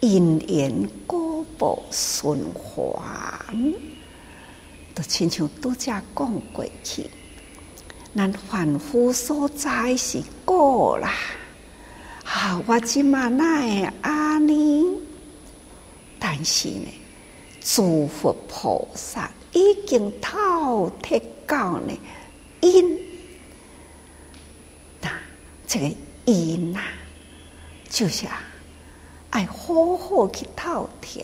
[0.00, 3.00] 因缘果报循环，
[4.94, 6.02] 都亲像拄则讲
[6.52, 7.08] 过去。
[8.14, 11.14] 咱凡夫所在是过啦，
[12.24, 14.98] 啊，我即嘛那会安尼？
[16.18, 16.88] 但是呢，
[17.60, 21.98] 诸佛菩萨已经透彻到呢
[22.60, 22.98] 因，
[25.00, 25.10] 那
[25.66, 25.94] 这个
[26.26, 26.80] 因呐，
[27.88, 28.42] 就是啊，
[29.30, 31.20] 爱好好去透彻。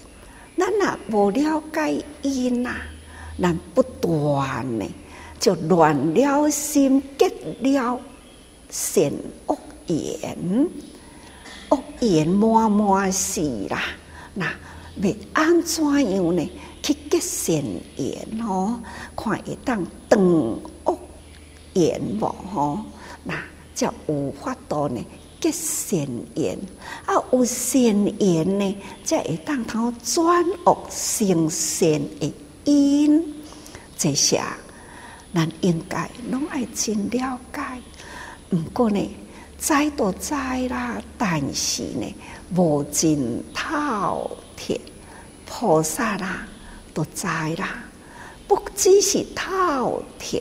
[0.56, 2.76] 咱若无了解因呐，
[3.40, 4.86] 咱不断呢，
[5.38, 7.28] 就乱了心，结
[7.60, 8.00] 了
[8.68, 9.12] 善
[9.46, 10.68] 恶缘，
[11.70, 13.80] 恶缘满满是啦。
[14.34, 14.46] 那
[15.00, 16.50] 要安怎样呢？
[16.82, 17.62] 去结善
[17.96, 18.80] 缘哦，
[19.16, 20.20] 看会当断
[20.84, 20.98] 恶
[21.74, 22.80] 缘无吼，
[23.24, 23.34] 那
[23.74, 25.04] 才有法度呢。
[25.40, 26.58] 结善缘
[27.06, 27.82] 啊，有善
[28.18, 32.32] 缘呢，才会当通转恶成善的
[32.68, 33.34] 因。
[33.96, 34.40] 这些
[35.34, 37.62] 咱应该拢爱真了解。
[38.50, 39.16] 毋过呢，
[39.58, 40.34] 知都知
[40.68, 42.14] 啦，但是呢，
[42.54, 44.74] 无真透彻。
[45.44, 46.46] 菩萨啦，
[46.94, 47.82] 都知啦，
[48.46, 50.38] 不只是透彻，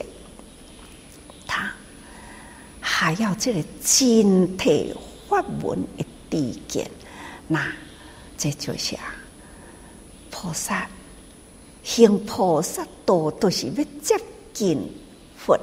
[1.48, 1.72] 他
[2.80, 4.94] 还要这个真谛
[5.28, 6.92] 法门的知见。
[7.48, 7.66] 那
[8.38, 9.16] 这就是啊，
[10.30, 10.88] 菩萨
[11.88, 14.14] 行菩萨道，都是要接
[14.54, 14.78] 近
[15.38, 15.58] 佛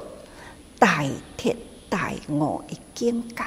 [0.79, 1.03] 大
[1.37, 1.55] 彻
[1.87, 3.43] 大悟的境界，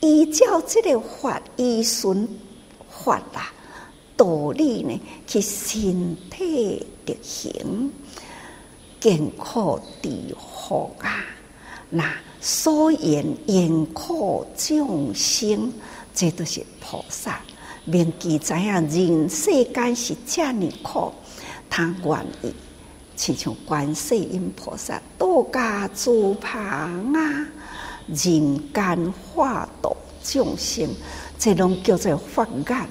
[0.00, 2.28] 依照这个法依顺
[2.90, 3.52] 法啦。
[4.16, 7.92] 道理呢，去身体力行，
[8.98, 10.10] 艰苦知
[10.68, 11.24] 福啊！
[11.88, 15.72] 那所言严苦众生，
[16.12, 17.40] 这都是菩萨。
[17.84, 21.10] 明记知影人世间是这么苦，
[21.70, 22.52] 他愿意，
[23.16, 26.60] 亲像观世音菩萨度家诸旁
[27.14, 27.46] 啊，
[28.08, 30.88] 人间化度众生，
[31.38, 32.88] 这拢叫做法眼。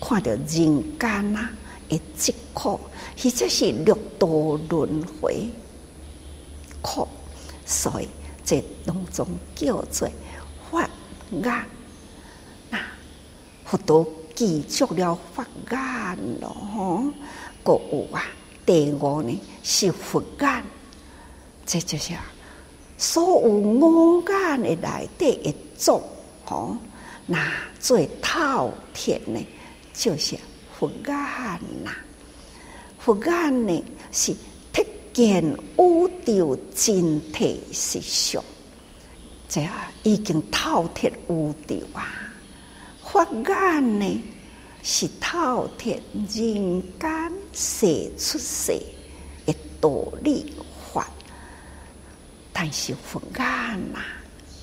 [0.00, 1.50] 看到人间啊，
[1.88, 2.80] 的疾苦，
[3.16, 4.28] 或者是六道
[4.68, 5.48] 轮回
[6.80, 7.06] 苦，
[7.66, 8.08] 所以
[8.44, 10.08] 这当中叫做
[10.70, 10.88] 法
[11.30, 11.64] 眼。
[12.70, 12.78] 那
[13.64, 17.04] 佛陀记住了法眼咯，吼，
[17.62, 18.24] 个有啊。
[18.64, 20.62] 第五呢是佛眼，
[21.66, 22.24] 这就是啊，
[22.96, 26.00] 所有五眼的内底一种，
[26.44, 26.76] 吼，
[27.26, 29.44] 那最透彻呢？
[29.92, 30.38] 就是
[30.78, 31.14] 佛眼
[31.84, 31.90] 呐，
[32.98, 34.32] 佛眼呢是
[34.72, 34.82] 彻
[35.12, 38.42] 见宇宙真谛实相，
[39.48, 39.72] 这样
[40.04, 42.08] 已经透彻宇宙啊。
[43.04, 44.22] 佛眼呢
[44.82, 46.82] 是透彻人间
[47.52, 48.72] 世出世
[49.46, 49.90] 的道
[50.22, 50.52] 理
[50.92, 51.08] 法，
[52.52, 54.00] 但是佛眼呐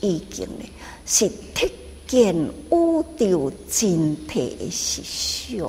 [0.01, 0.65] 已经呢
[1.05, 1.67] 是彻。
[2.09, 5.59] 见宇宙真谛实相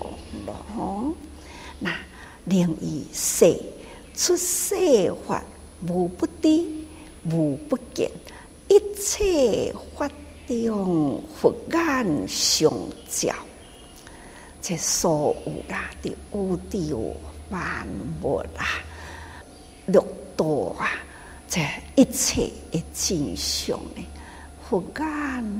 [0.47, 0.67] 了。
[0.75, 1.13] 吼，
[1.79, 1.95] 那
[2.47, 3.55] 另一世
[4.15, 5.45] 出世法
[5.87, 6.65] 无不知，
[7.31, 8.11] 无不见，
[8.69, 10.11] 一切法
[10.49, 12.73] 中佛眼相
[13.11, 13.35] 照，
[14.63, 17.17] 这所有啦的宇宙
[17.51, 17.87] 万
[18.23, 18.67] 物啊，
[19.87, 20.05] 六
[20.37, 20.47] 道
[20.79, 20.91] 啊，
[21.49, 21.61] 这
[21.97, 24.05] 一切的真相呢，
[24.69, 25.05] 佛眼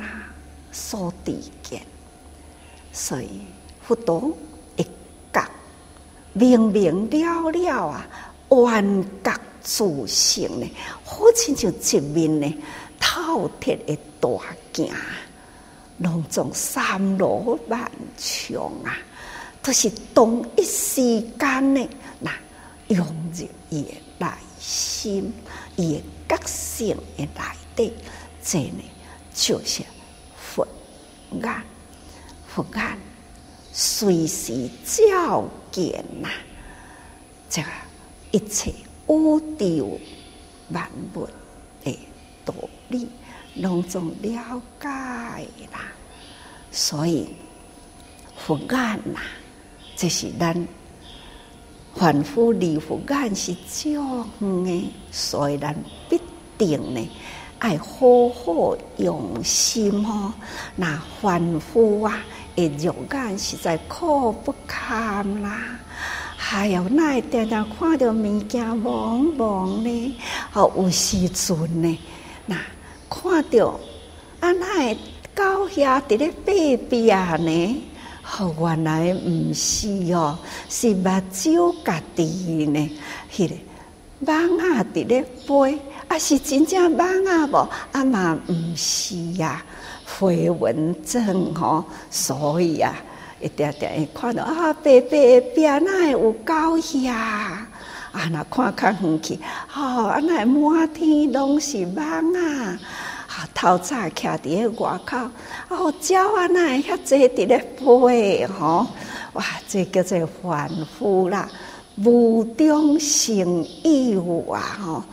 [0.01, 0.27] 啊。
[0.73, 1.35] 所知
[1.65, 1.83] 见，
[2.93, 3.41] 所以
[3.83, 4.31] 佛陀
[4.77, 4.87] 一
[5.33, 5.45] 觉
[6.33, 8.07] 明明了了啊，
[8.51, 10.71] 万觉自性呢，
[11.05, 12.55] 好亲像一面呢
[13.01, 14.29] 透彻的大
[14.73, 14.93] 镜，
[16.01, 18.97] 隆重三罗万象啊，
[19.63, 21.89] 都是同一时间呢，
[22.19, 22.33] 那
[22.89, 24.27] 融入伊的内
[24.59, 25.33] 心，
[25.77, 27.31] 伊的觉性的内
[27.77, 27.93] 底，
[28.43, 28.83] 这呢
[29.35, 29.83] 就是
[30.37, 30.67] 佛。
[31.33, 31.63] 眼
[32.49, 32.99] 佛眼
[33.73, 36.29] 随时照见呐，
[37.49, 37.69] 这个
[38.33, 38.71] 一切
[39.07, 40.01] 宇宙
[40.71, 41.29] 万物
[41.85, 41.99] 的
[42.45, 42.55] 道
[42.89, 43.07] 理，
[43.55, 44.89] 拢总了解
[45.73, 45.81] 啦。
[46.71, 47.29] 所以
[48.37, 48.69] 佛眼
[49.13, 49.21] 呐，
[49.97, 50.69] 这是咱
[51.95, 55.75] 凡夫离佛眼是这样的，所以咱
[56.09, 56.21] 必
[56.57, 57.09] 定呢。
[57.59, 60.33] 爱好好用心哦，
[60.77, 62.19] 那凡夫啊，
[62.57, 65.79] 的肉眼实在苦不堪啦。
[66.39, 70.17] 还有那点点看到物件蒙蒙呢，
[70.55, 71.99] 哦，有时阵呢，
[72.47, 72.57] 那
[73.11, 73.81] 看到
[74.41, 74.95] 啊，那
[75.35, 77.83] 狗遐伫咧背边呢，
[78.39, 80.39] 哦，原来毋是哦，
[80.69, 82.25] 是目睭家己
[82.67, 82.91] 呢，
[83.35, 83.55] 迄个
[84.25, 85.79] 蠓仔伫咧飞。
[86.09, 87.69] 啊，是真正蠓啊无？
[87.93, 89.63] 啊嘛毋是呀，
[90.05, 92.97] 飞蚊症吼，所以啊，
[93.41, 97.65] 一点点看到啊，白白边那有狗呀，
[98.13, 99.39] 啊，那看较远去，
[99.75, 102.03] 哦，啊那满天拢是梦
[102.35, 102.79] 啊！
[103.29, 105.17] 啊，透早徛伫咧外口，
[105.69, 108.87] 哦，鸟啊那遐济伫咧飞吼，
[109.35, 111.49] 哇，这叫做凡夫啦，
[111.97, 114.79] 无中生有啊！
[114.85, 115.05] 吼，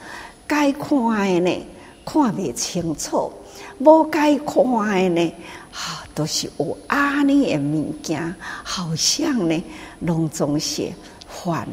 [0.47, 1.65] 该看诶呢，
[2.03, 3.31] 看袂清楚；
[3.77, 5.33] 无该看诶呢，
[5.71, 8.33] 哈、都是有安尼诶物件，
[8.63, 9.63] 好像呢，
[9.99, 10.91] 拢总是
[11.27, 11.67] 幻，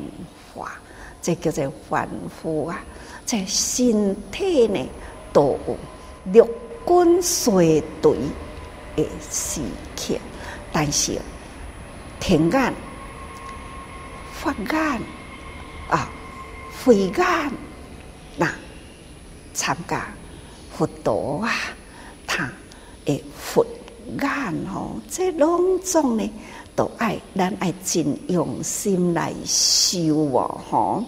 [1.24, 2.84] 这叫做凡夫啊！
[3.24, 4.86] 在身体呢，
[5.32, 5.78] 都有。
[6.24, 6.46] 六
[6.86, 8.14] 根随随
[8.94, 9.62] 的时
[9.96, 10.18] 刻，
[10.70, 11.18] 但是
[12.20, 12.74] 天眼、
[14.34, 15.00] 法眼
[15.88, 16.10] 啊、
[16.84, 17.52] 慧眼，
[18.36, 18.50] 那
[19.54, 20.06] 参加
[20.76, 21.50] 佛陀啊，
[22.26, 22.52] 他
[23.06, 23.64] 的佛
[24.20, 26.30] 眼吼，这拢总呢，
[26.76, 31.04] 都爱咱爱真用心来修哦吼，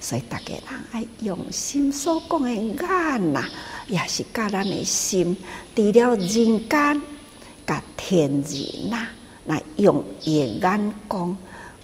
[0.00, 0.62] 所以大家人
[0.92, 3.44] 爱用心所讲的眼呐。
[3.86, 5.36] 也是甲咱的心，
[5.76, 7.02] 除了人间，
[7.66, 9.06] 甲天人呐，
[9.44, 11.36] 来用伊的眼光，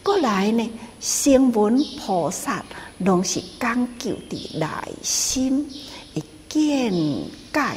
[0.03, 0.67] 过来呢，
[0.99, 2.65] 声闻菩萨
[2.97, 4.67] 拢是讲究伫内
[5.03, 5.69] 心
[6.15, 6.91] 的见
[7.53, 7.77] 解，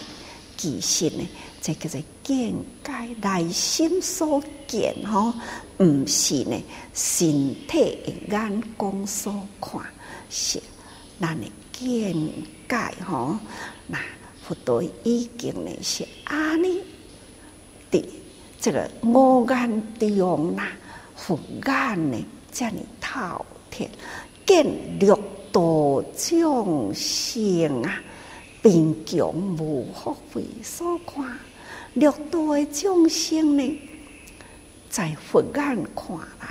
[0.55, 1.27] 其实呢，
[1.65, 2.53] 这叫做见
[2.83, 5.33] 解内心所见吼，
[5.77, 6.61] 毋是呢
[6.93, 9.81] 身体的眼光所看，
[10.29, 10.61] 是
[11.21, 12.13] 咱的见
[12.67, 13.37] 解吼。
[13.87, 13.97] 那
[14.45, 16.81] 佛陀已经呢是安尼
[17.89, 18.05] 的，
[18.59, 20.63] 这个五眼中呐，
[21.15, 22.17] 佛眼呢，
[22.51, 23.85] 这么透彻，
[24.45, 25.15] 见六
[25.53, 28.03] 道众生啊，
[28.61, 31.25] 贫穷无福慧所看，
[31.93, 33.79] 六道的众生呢，
[34.89, 35.53] 在佛眼
[35.95, 36.47] 看来，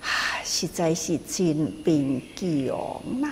[0.00, 0.08] 啊，
[0.42, 3.28] 实在是真贫穷呐。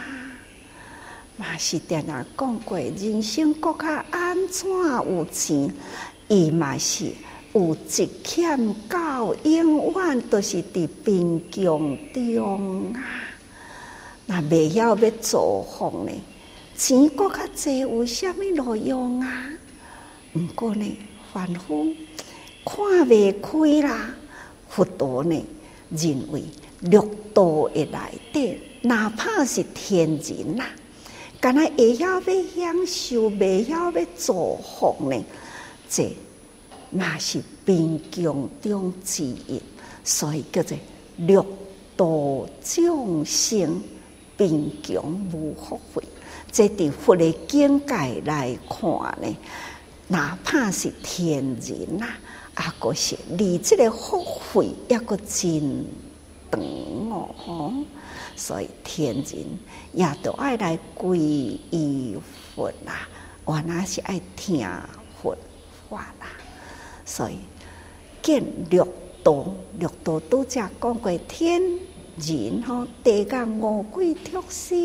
[1.37, 5.73] 嘛是定定讲过，人生阁较安怎有钱？
[6.29, 7.11] 伊嘛是
[7.53, 13.03] 有一欠到永远都是伫贫穷中啊！
[14.27, 16.13] 那未晓要造福呢？
[16.77, 19.49] 钱阁较济，有啥物路用啊？
[20.35, 20.99] 毋过呢，
[21.35, 21.93] 凡夫
[22.65, 24.15] 看未开啦。
[24.69, 25.45] 佛陀呢，
[25.91, 26.45] 认为
[26.83, 27.03] 六
[27.35, 27.99] 道的内
[28.33, 30.65] 底，哪怕是天人啦。
[31.41, 34.33] 敢若会晓要享受，未晓要造
[34.63, 35.21] 福呢？
[35.91, 36.09] 这
[36.91, 39.61] 嘛是贫穷中之一，
[40.05, 40.79] 所以叫做
[41.17, 41.45] 六
[41.97, 43.83] 道众生
[44.37, 46.03] 贫穷无福慧。
[46.53, 48.89] 这伫佛的境界来看
[49.21, 49.37] 呢，
[50.09, 52.07] 哪怕是天人呐，
[52.55, 55.85] 啊，阁是离这个福慧也阁真
[56.51, 56.61] 长
[57.11, 57.85] 哦。
[58.37, 59.59] 所以天人
[59.93, 62.17] 也都爱来皈依
[62.55, 63.09] 佛啦，
[63.45, 64.67] 我那是爱听
[65.23, 65.37] 佛
[65.89, 66.27] 话啦。
[67.07, 67.39] 所以
[68.23, 68.87] 见六
[69.23, 69.47] 道，
[69.79, 71.63] 六道都只讲过天
[72.17, 74.79] 人吼，地甲五鬼畜生，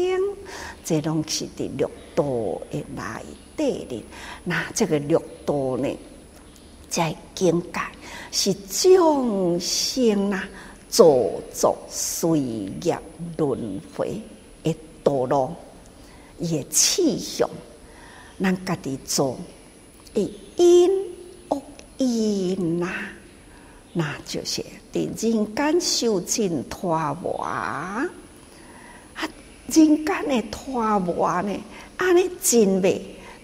[0.84, 2.24] 这拢是伫六道
[2.72, 3.03] 的内
[3.60, 4.03] 底哩。
[4.43, 5.97] 那这个六道呢，
[6.89, 7.80] 在境界
[8.32, 10.41] 是众生呐。
[10.91, 12.39] 做作随
[12.82, 12.97] 业
[13.38, 14.20] 轮回
[14.64, 15.53] 的道路，
[16.39, 17.47] 也气象，
[18.41, 19.38] 咱家己做，
[20.16, 20.89] 的因
[21.49, 21.62] 恶
[21.97, 22.89] 因呐，
[23.93, 28.10] 那就是伫人间受尽拖磨啊！
[29.68, 31.55] 人间的拖磨呢，
[31.97, 32.99] 安尼真未，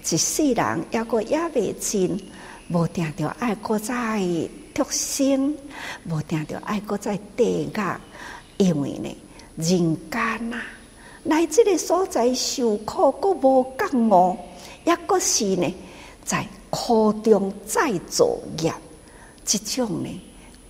[0.10, 2.20] 一世人抑阁也未尽，
[2.70, 4.22] 无定着爱搁再。
[4.76, 5.56] 畜生
[6.10, 7.82] 无定着爱搁在地狱，
[8.58, 9.18] 因为呢，
[9.56, 10.62] 人间呐，
[11.24, 14.38] 来这个所在受苦，搁无觉悟，
[14.84, 15.74] 抑搁是呢，
[16.26, 18.74] 在苦中再作业，
[19.45, 20.22] 这种呢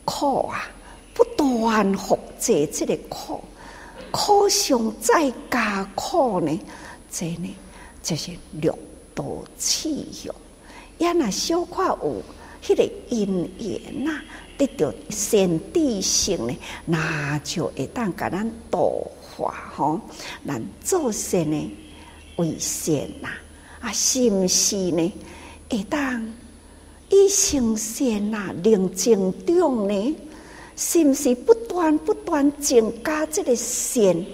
[0.05, 0.69] 苦啊，
[1.15, 3.43] 不断复制这个苦，
[4.11, 6.59] 苦上再加苦呢，
[7.11, 7.55] 这呢
[8.03, 8.77] 就是六
[9.15, 9.25] 道
[9.57, 10.35] 气象，
[10.99, 12.21] 也那小可有。
[12.61, 14.19] 迄个因缘呐，
[14.57, 20.01] 得到善知性呢，那就会当甲咱度化吼，
[20.47, 21.71] 咱做善呢
[22.37, 23.29] 为善呐，
[23.81, 25.13] 啊，是毋是呢？
[25.69, 26.33] 会当
[27.09, 30.15] 以行善呐，令增长呢？
[30.75, 34.25] 是毋是不断不断增加这个善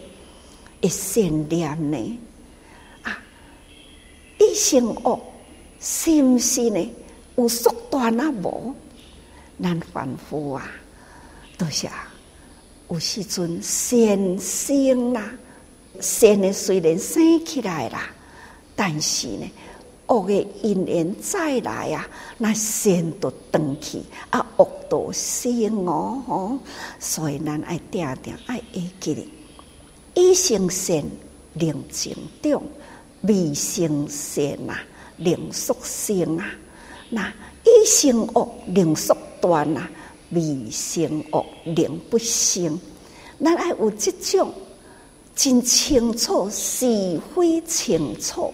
[0.80, 2.20] 的善念呢？
[4.52, 5.20] 啊，以行恶，
[5.80, 6.94] 是毋是呢？
[7.38, 8.76] 有缩短啊无？
[9.64, 10.70] 咱凡夫啊，
[11.58, 12.12] 都是啊，
[12.90, 15.32] 有时阵善生呐，
[16.02, 18.10] 善的虽然生起来啦，
[18.76, 19.50] 但是呢，
[20.08, 26.60] 恶的因缘再来啊，那善都断去，啊恶都生哦吼，
[27.00, 29.30] 所以咱爱定定爱会记哩，
[30.16, 31.04] 以性善，
[31.54, 32.62] 令情长，
[33.22, 34.80] 未成善啊，
[35.18, 36.46] 令速生啊，
[37.10, 39.90] 那以性恶，令速断啊，
[40.32, 42.80] 未成恶，令不生，
[43.44, 44.54] 咱爱有这种。
[45.34, 48.54] 真清楚是非清楚，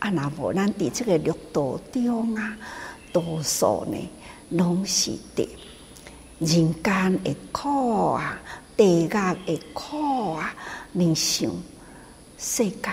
[0.00, 0.10] 啊！
[0.10, 2.56] 那无咱伫这个六道中啊，
[3.12, 3.96] 多数呢
[4.50, 5.48] 拢是伫
[6.40, 8.36] 人间的苦啊，
[8.76, 10.52] 地狱的苦啊，
[10.90, 11.48] 你想
[12.36, 12.92] 世间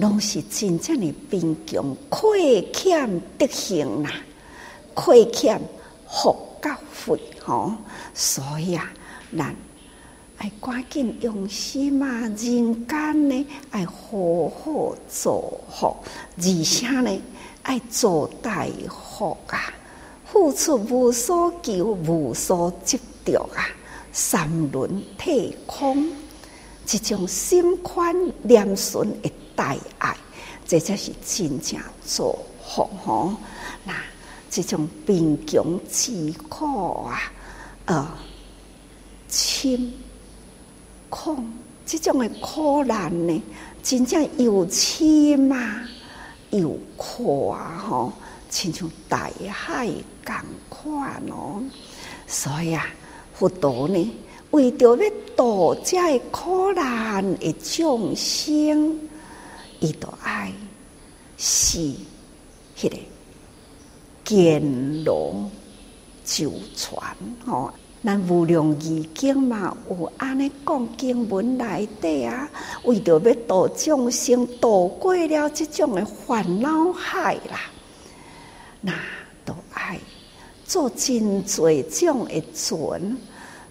[0.00, 4.10] 拢是真正的贫穷、亏欠德行呐，
[4.94, 5.60] 亏欠
[6.08, 7.72] 福甲慧吼，
[8.14, 8.90] 所以啊，
[9.36, 9.54] 咱。
[10.38, 15.96] 爱赶紧用心嘛，人间呢爱好好做福，
[16.36, 17.10] 而且呢
[17.64, 19.74] 爱做大福啊！
[20.24, 23.66] 付出无所求，无所执着啊！
[24.12, 26.08] 三轮体空，
[26.88, 30.16] 一种心宽念顺的大爱，
[30.64, 33.34] 这才是真正做福吼！
[33.82, 33.92] 那
[34.48, 37.32] 这种贫穷之苦啊，
[37.86, 38.08] 呃，
[39.28, 39.92] 亲。
[41.10, 41.36] 苦，
[41.84, 43.42] 这种的苦难呢，
[43.82, 45.80] 真正又深嘛，
[46.50, 47.82] 又苦啊！
[47.88, 48.12] 吼，
[48.48, 49.88] 亲像大海
[50.24, 50.34] 共
[50.68, 51.60] 款哦。
[52.28, 52.86] 所以啊，
[53.34, 54.14] 佛陀呢，
[54.50, 59.07] 为着要度这苦难的众生，
[59.80, 60.52] 伊都爱
[61.36, 61.78] 是
[62.76, 62.96] 迄个
[64.24, 65.32] 坚牢
[66.24, 67.00] 久传
[67.46, 67.72] 吼。
[68.00, 72.48] 咱无量义经嘛，有安尼讲经文内底啊，
[72.84, 77.58] 为着要度众生，度过了这种的烦恼海啦，
[78.80, 78.92] 那
[79.44, 79.98] 都爱
[80.64, 83.18] 做真济种的船，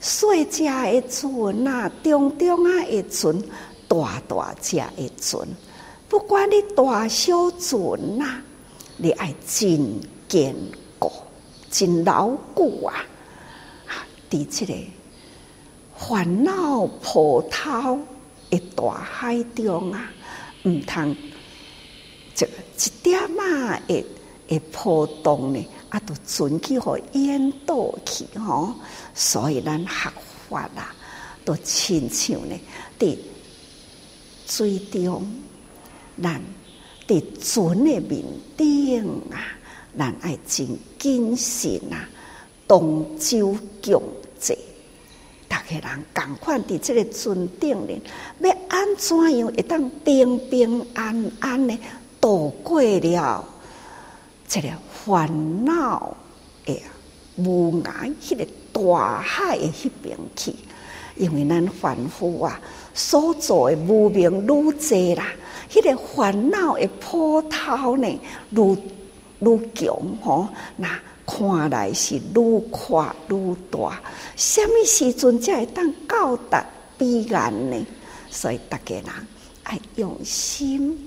[0.02, 3.42] 细只的船啊，中中啊的船，
[3.88, 5.48] 大大只的船，
[6.10, 8.42] 不管你大小船呐，
[8.98, 10.56] 你爱真坚
[10.98, 11.12] 固、
[11.70, 13.06] 真牢固啊！
[14.30, 14.74] 伫即个
[15.98, 17.98] 烦恼波涛
[18.50, 20.10] 的大海中啊，
[20.64, 21.16] 毋通
[22.36, 24.06] 这一点仔的
[24.48, 28.74] 的波动呢，啊，都船去互淹倒去吼。
[29.14, 30.12] 所以咱学
[30.50, 30.96] 法啊，
[31.44, 32.56] 都亲像呢，
[32.98, 33.18] 伫
[34.46, 35.26] 水中，
[36.22, 36.42] 咱
[37.08, 38.24] 伫船诶面
[38.56, 39.46] 顶啊，
[39.98, 42.10] 咱爱真谨慎啊。
[42.68, 44.04] 同舟共
[44.38, 44.58] 济，
[45.48, 48.02] 大家人共款伫这个船顶呢，
[48.42, 51.78] 要安怎样会当平平安安的
[52.20, 53.46] 度过了
[54.46, 54.68] 即个
[55.06, 56.14] 烦恼
[56.66, 56.78] 的
[57.38, 60.54] 无涯，迄个大海诶迄边去？
[61.16, 62.60] 因为咱凡夫啊，
[62.94, 65.32] 所做的无明愈济啦，
[65.70, 68.08] 迄、那个烦恼的波涛呢，
[68.52, 68.78] 愈
[69.40, 70.88] 愈强吼，那。
[71.30, 74.02] 看来是愈跨愈大，
[74.38, 76.66] 什么时阵才会当到达
[76.98, 77.86] 彼岸呢？
[78.30, 79.06] 所以大家人
[79.64, 80.98] 爱用心，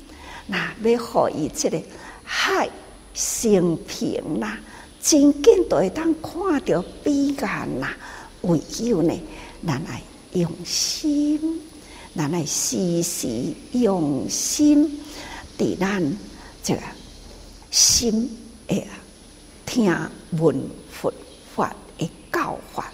[0.47, 1.81] 那要互伊这个
[2.23, 2.69] 海
[3.15, 4.59] 生平啦，
[5.01, 7.97] 真紧都会当看到彼岸啦。
[8.43, 9.19] 唯有呢，
[9.67, 10.03] 咱爱
[10.35, 11.63] 用心，
[12.17, 13.29] 咱爱时时
[13.73, 15.01] 用心，
[15.57, 16.03] 伫咱
[16.63, 16.81] 这个
[17.71, 18.37] 心
[18.67, 18.87] 诶。
[19.65, 19.87] 听
[20.33, 21.13] 闻佛
[21.55, 22.93] 法的教法，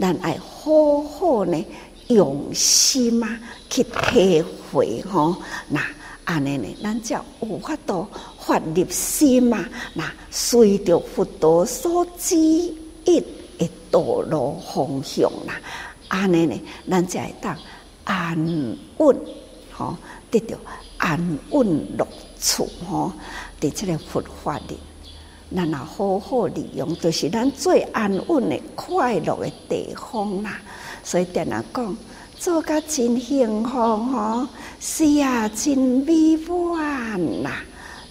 [0.00, 1.64] 咱爱好好呢
[2.08, 3.38] 用心啊
[3.70, 4.42] 去体
[4.72, 5.36] 会吼。
[5.68, 5.80] 那
[6.24, 8.08] 安尼呢，咱才有法度
[8.40, 9.68] 发入心啊。
[9.94, 13.24] 那随着佛陀所指引
[13.56, 15.60] 的道路方向啦，
[16.08, 16.60] 安尼呢，
[16.90, 17.56] 咱才会当
[18.06, 19.14] 安稳
[19.70, 19.94] 吼，
[20.30, 20.56] 得到
[20.96, 21.66] 安稳
[21.98, 22.08] 乐
[22.40, 23.12] 处吼。
[23.60, 24.78] 伫这个佛法里。
[25.54, 30.58] 咱也好好利用，就是咱最安稳的、快乐的地方啦。
[31.04, 31.96] 所以点啊讲，
[32.36, 34.48] 做甲真幸福吼，
[34.80, 37.62] 是啊，真美满啦。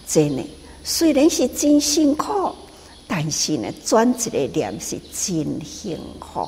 [0.07, 0.43] 真的，
[0.81, 2.55] 虽然是真辛苦，
[3.05, 6.47] 但是呢，转一个念是真幸福，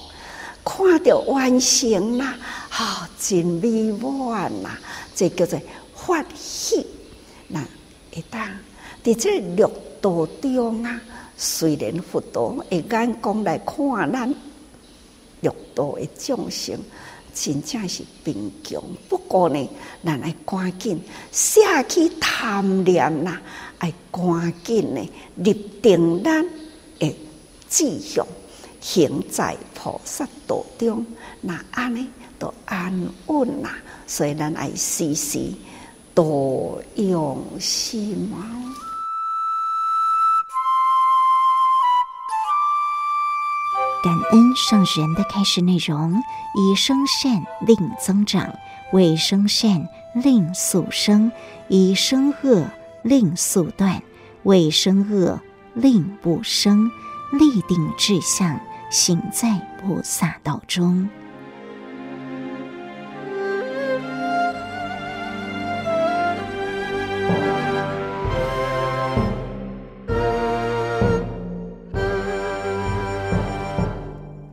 [0.68, 2.36] 看到完成啦，
[2.68, 4.78] 好、真美满啦。
[5.16, 5.60] 这叫做
[5.94, 6.86] 欢喜。
[7.48, 7.62] 那
[8.12, 8.50] 一旦
[9.04, 9.72] 伫这六。
[10.00, 11.02] 道中啊，
[11.36, 13.76] 虽然佛陀的眼光来看
[14.12, 14.34] 咱
[15.42, 16.78] 六道的众生，
[17.34, 18.82] 真正是贫穷。
[19.10, 19.70] 不过呢，
[20.06, 21.02] 咱爱赶紧
[21.32, 21.60] 舍
[21.90, 23.42] 去贪念啦，
[23.80, 25.52] 爱赶紧呢立
[25.82, 26.46] 定咱
[27.00, 27.16] 的
[27.68, 28.26] 志向，
[28.80, 31.06] 行在菩萨道中。
[31.42, 33.76] 那安尼都安稳啦。
[34.06, 35.52] 所以咱爱时时
[36.14, 38.38] 多用心嘛。
[44.04, 46.14] 感恩上人的开示内容，
[46.56, 48.54] 以生善令增长，
[48.94, 51.30] 为生善令速生；
[51.68, 52.70] 以生恶
[53.04, 54.02] 令速断，
[54.44, 55.42] 为生恶
[55.74, 56.90] 令不生。
[57.32, 58.60] 立定志向，
[58.90, 61.08] 行在菩萨道中。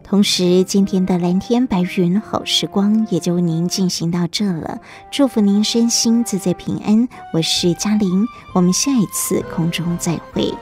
[0.03, 4.79] 同时，今天的蓝天白云好时光也就为您进行到这了。
[5.11, 7.09] 祝福您身心自在平安。
[7.33, 10.55] 我是嘉玲，我们下一次空中再会。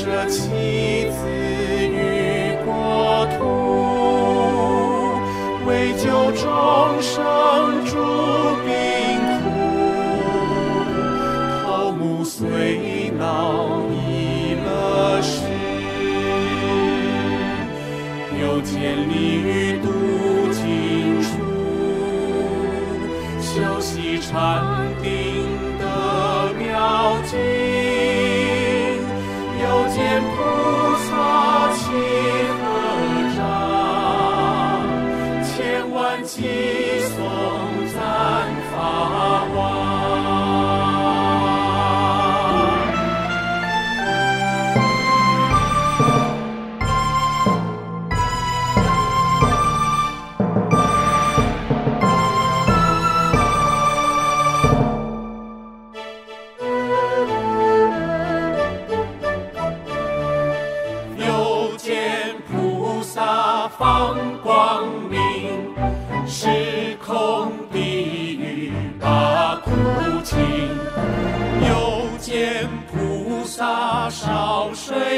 [0.00, 0.40] 舍弃
[1.10, 3.44] 子与国土，
[5.66, 6.42] 为救众
[7.02, 7.12] 生
[7.84, 7.92] 诸
[8.64, 8.72] 病
[9.42, 9.44] 苦，
[11.66, 15.44] 头目髓脑已了时，
[18.40, 19.86] 又见立于渡
[20.50, 21.28] 尽处，
[23.38, 24.89] 休息禅。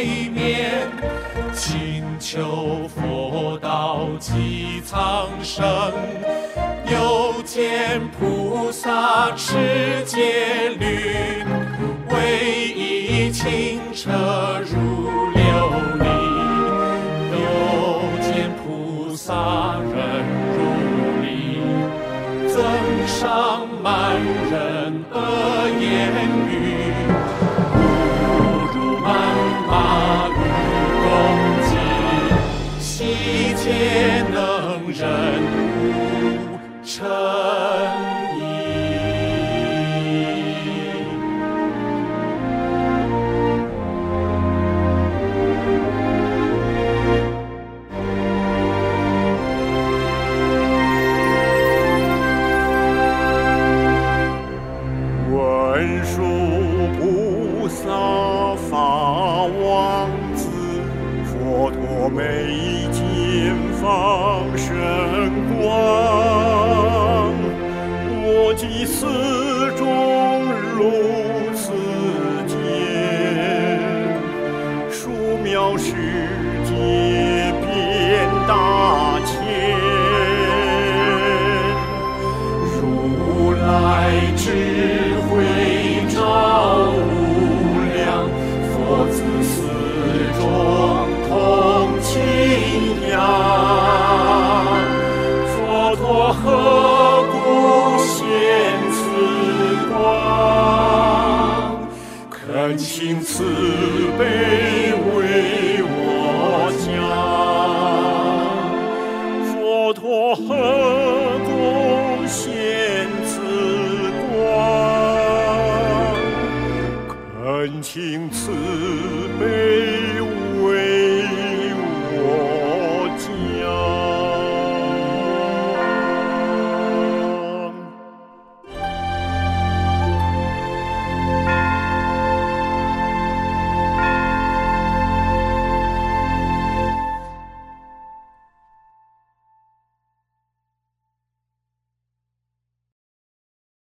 [0.04, 0.88] 面，
[1.52, 5.64] 请求佛道济苍生，
[6.90, 11.41] 有见菩萨持戒律。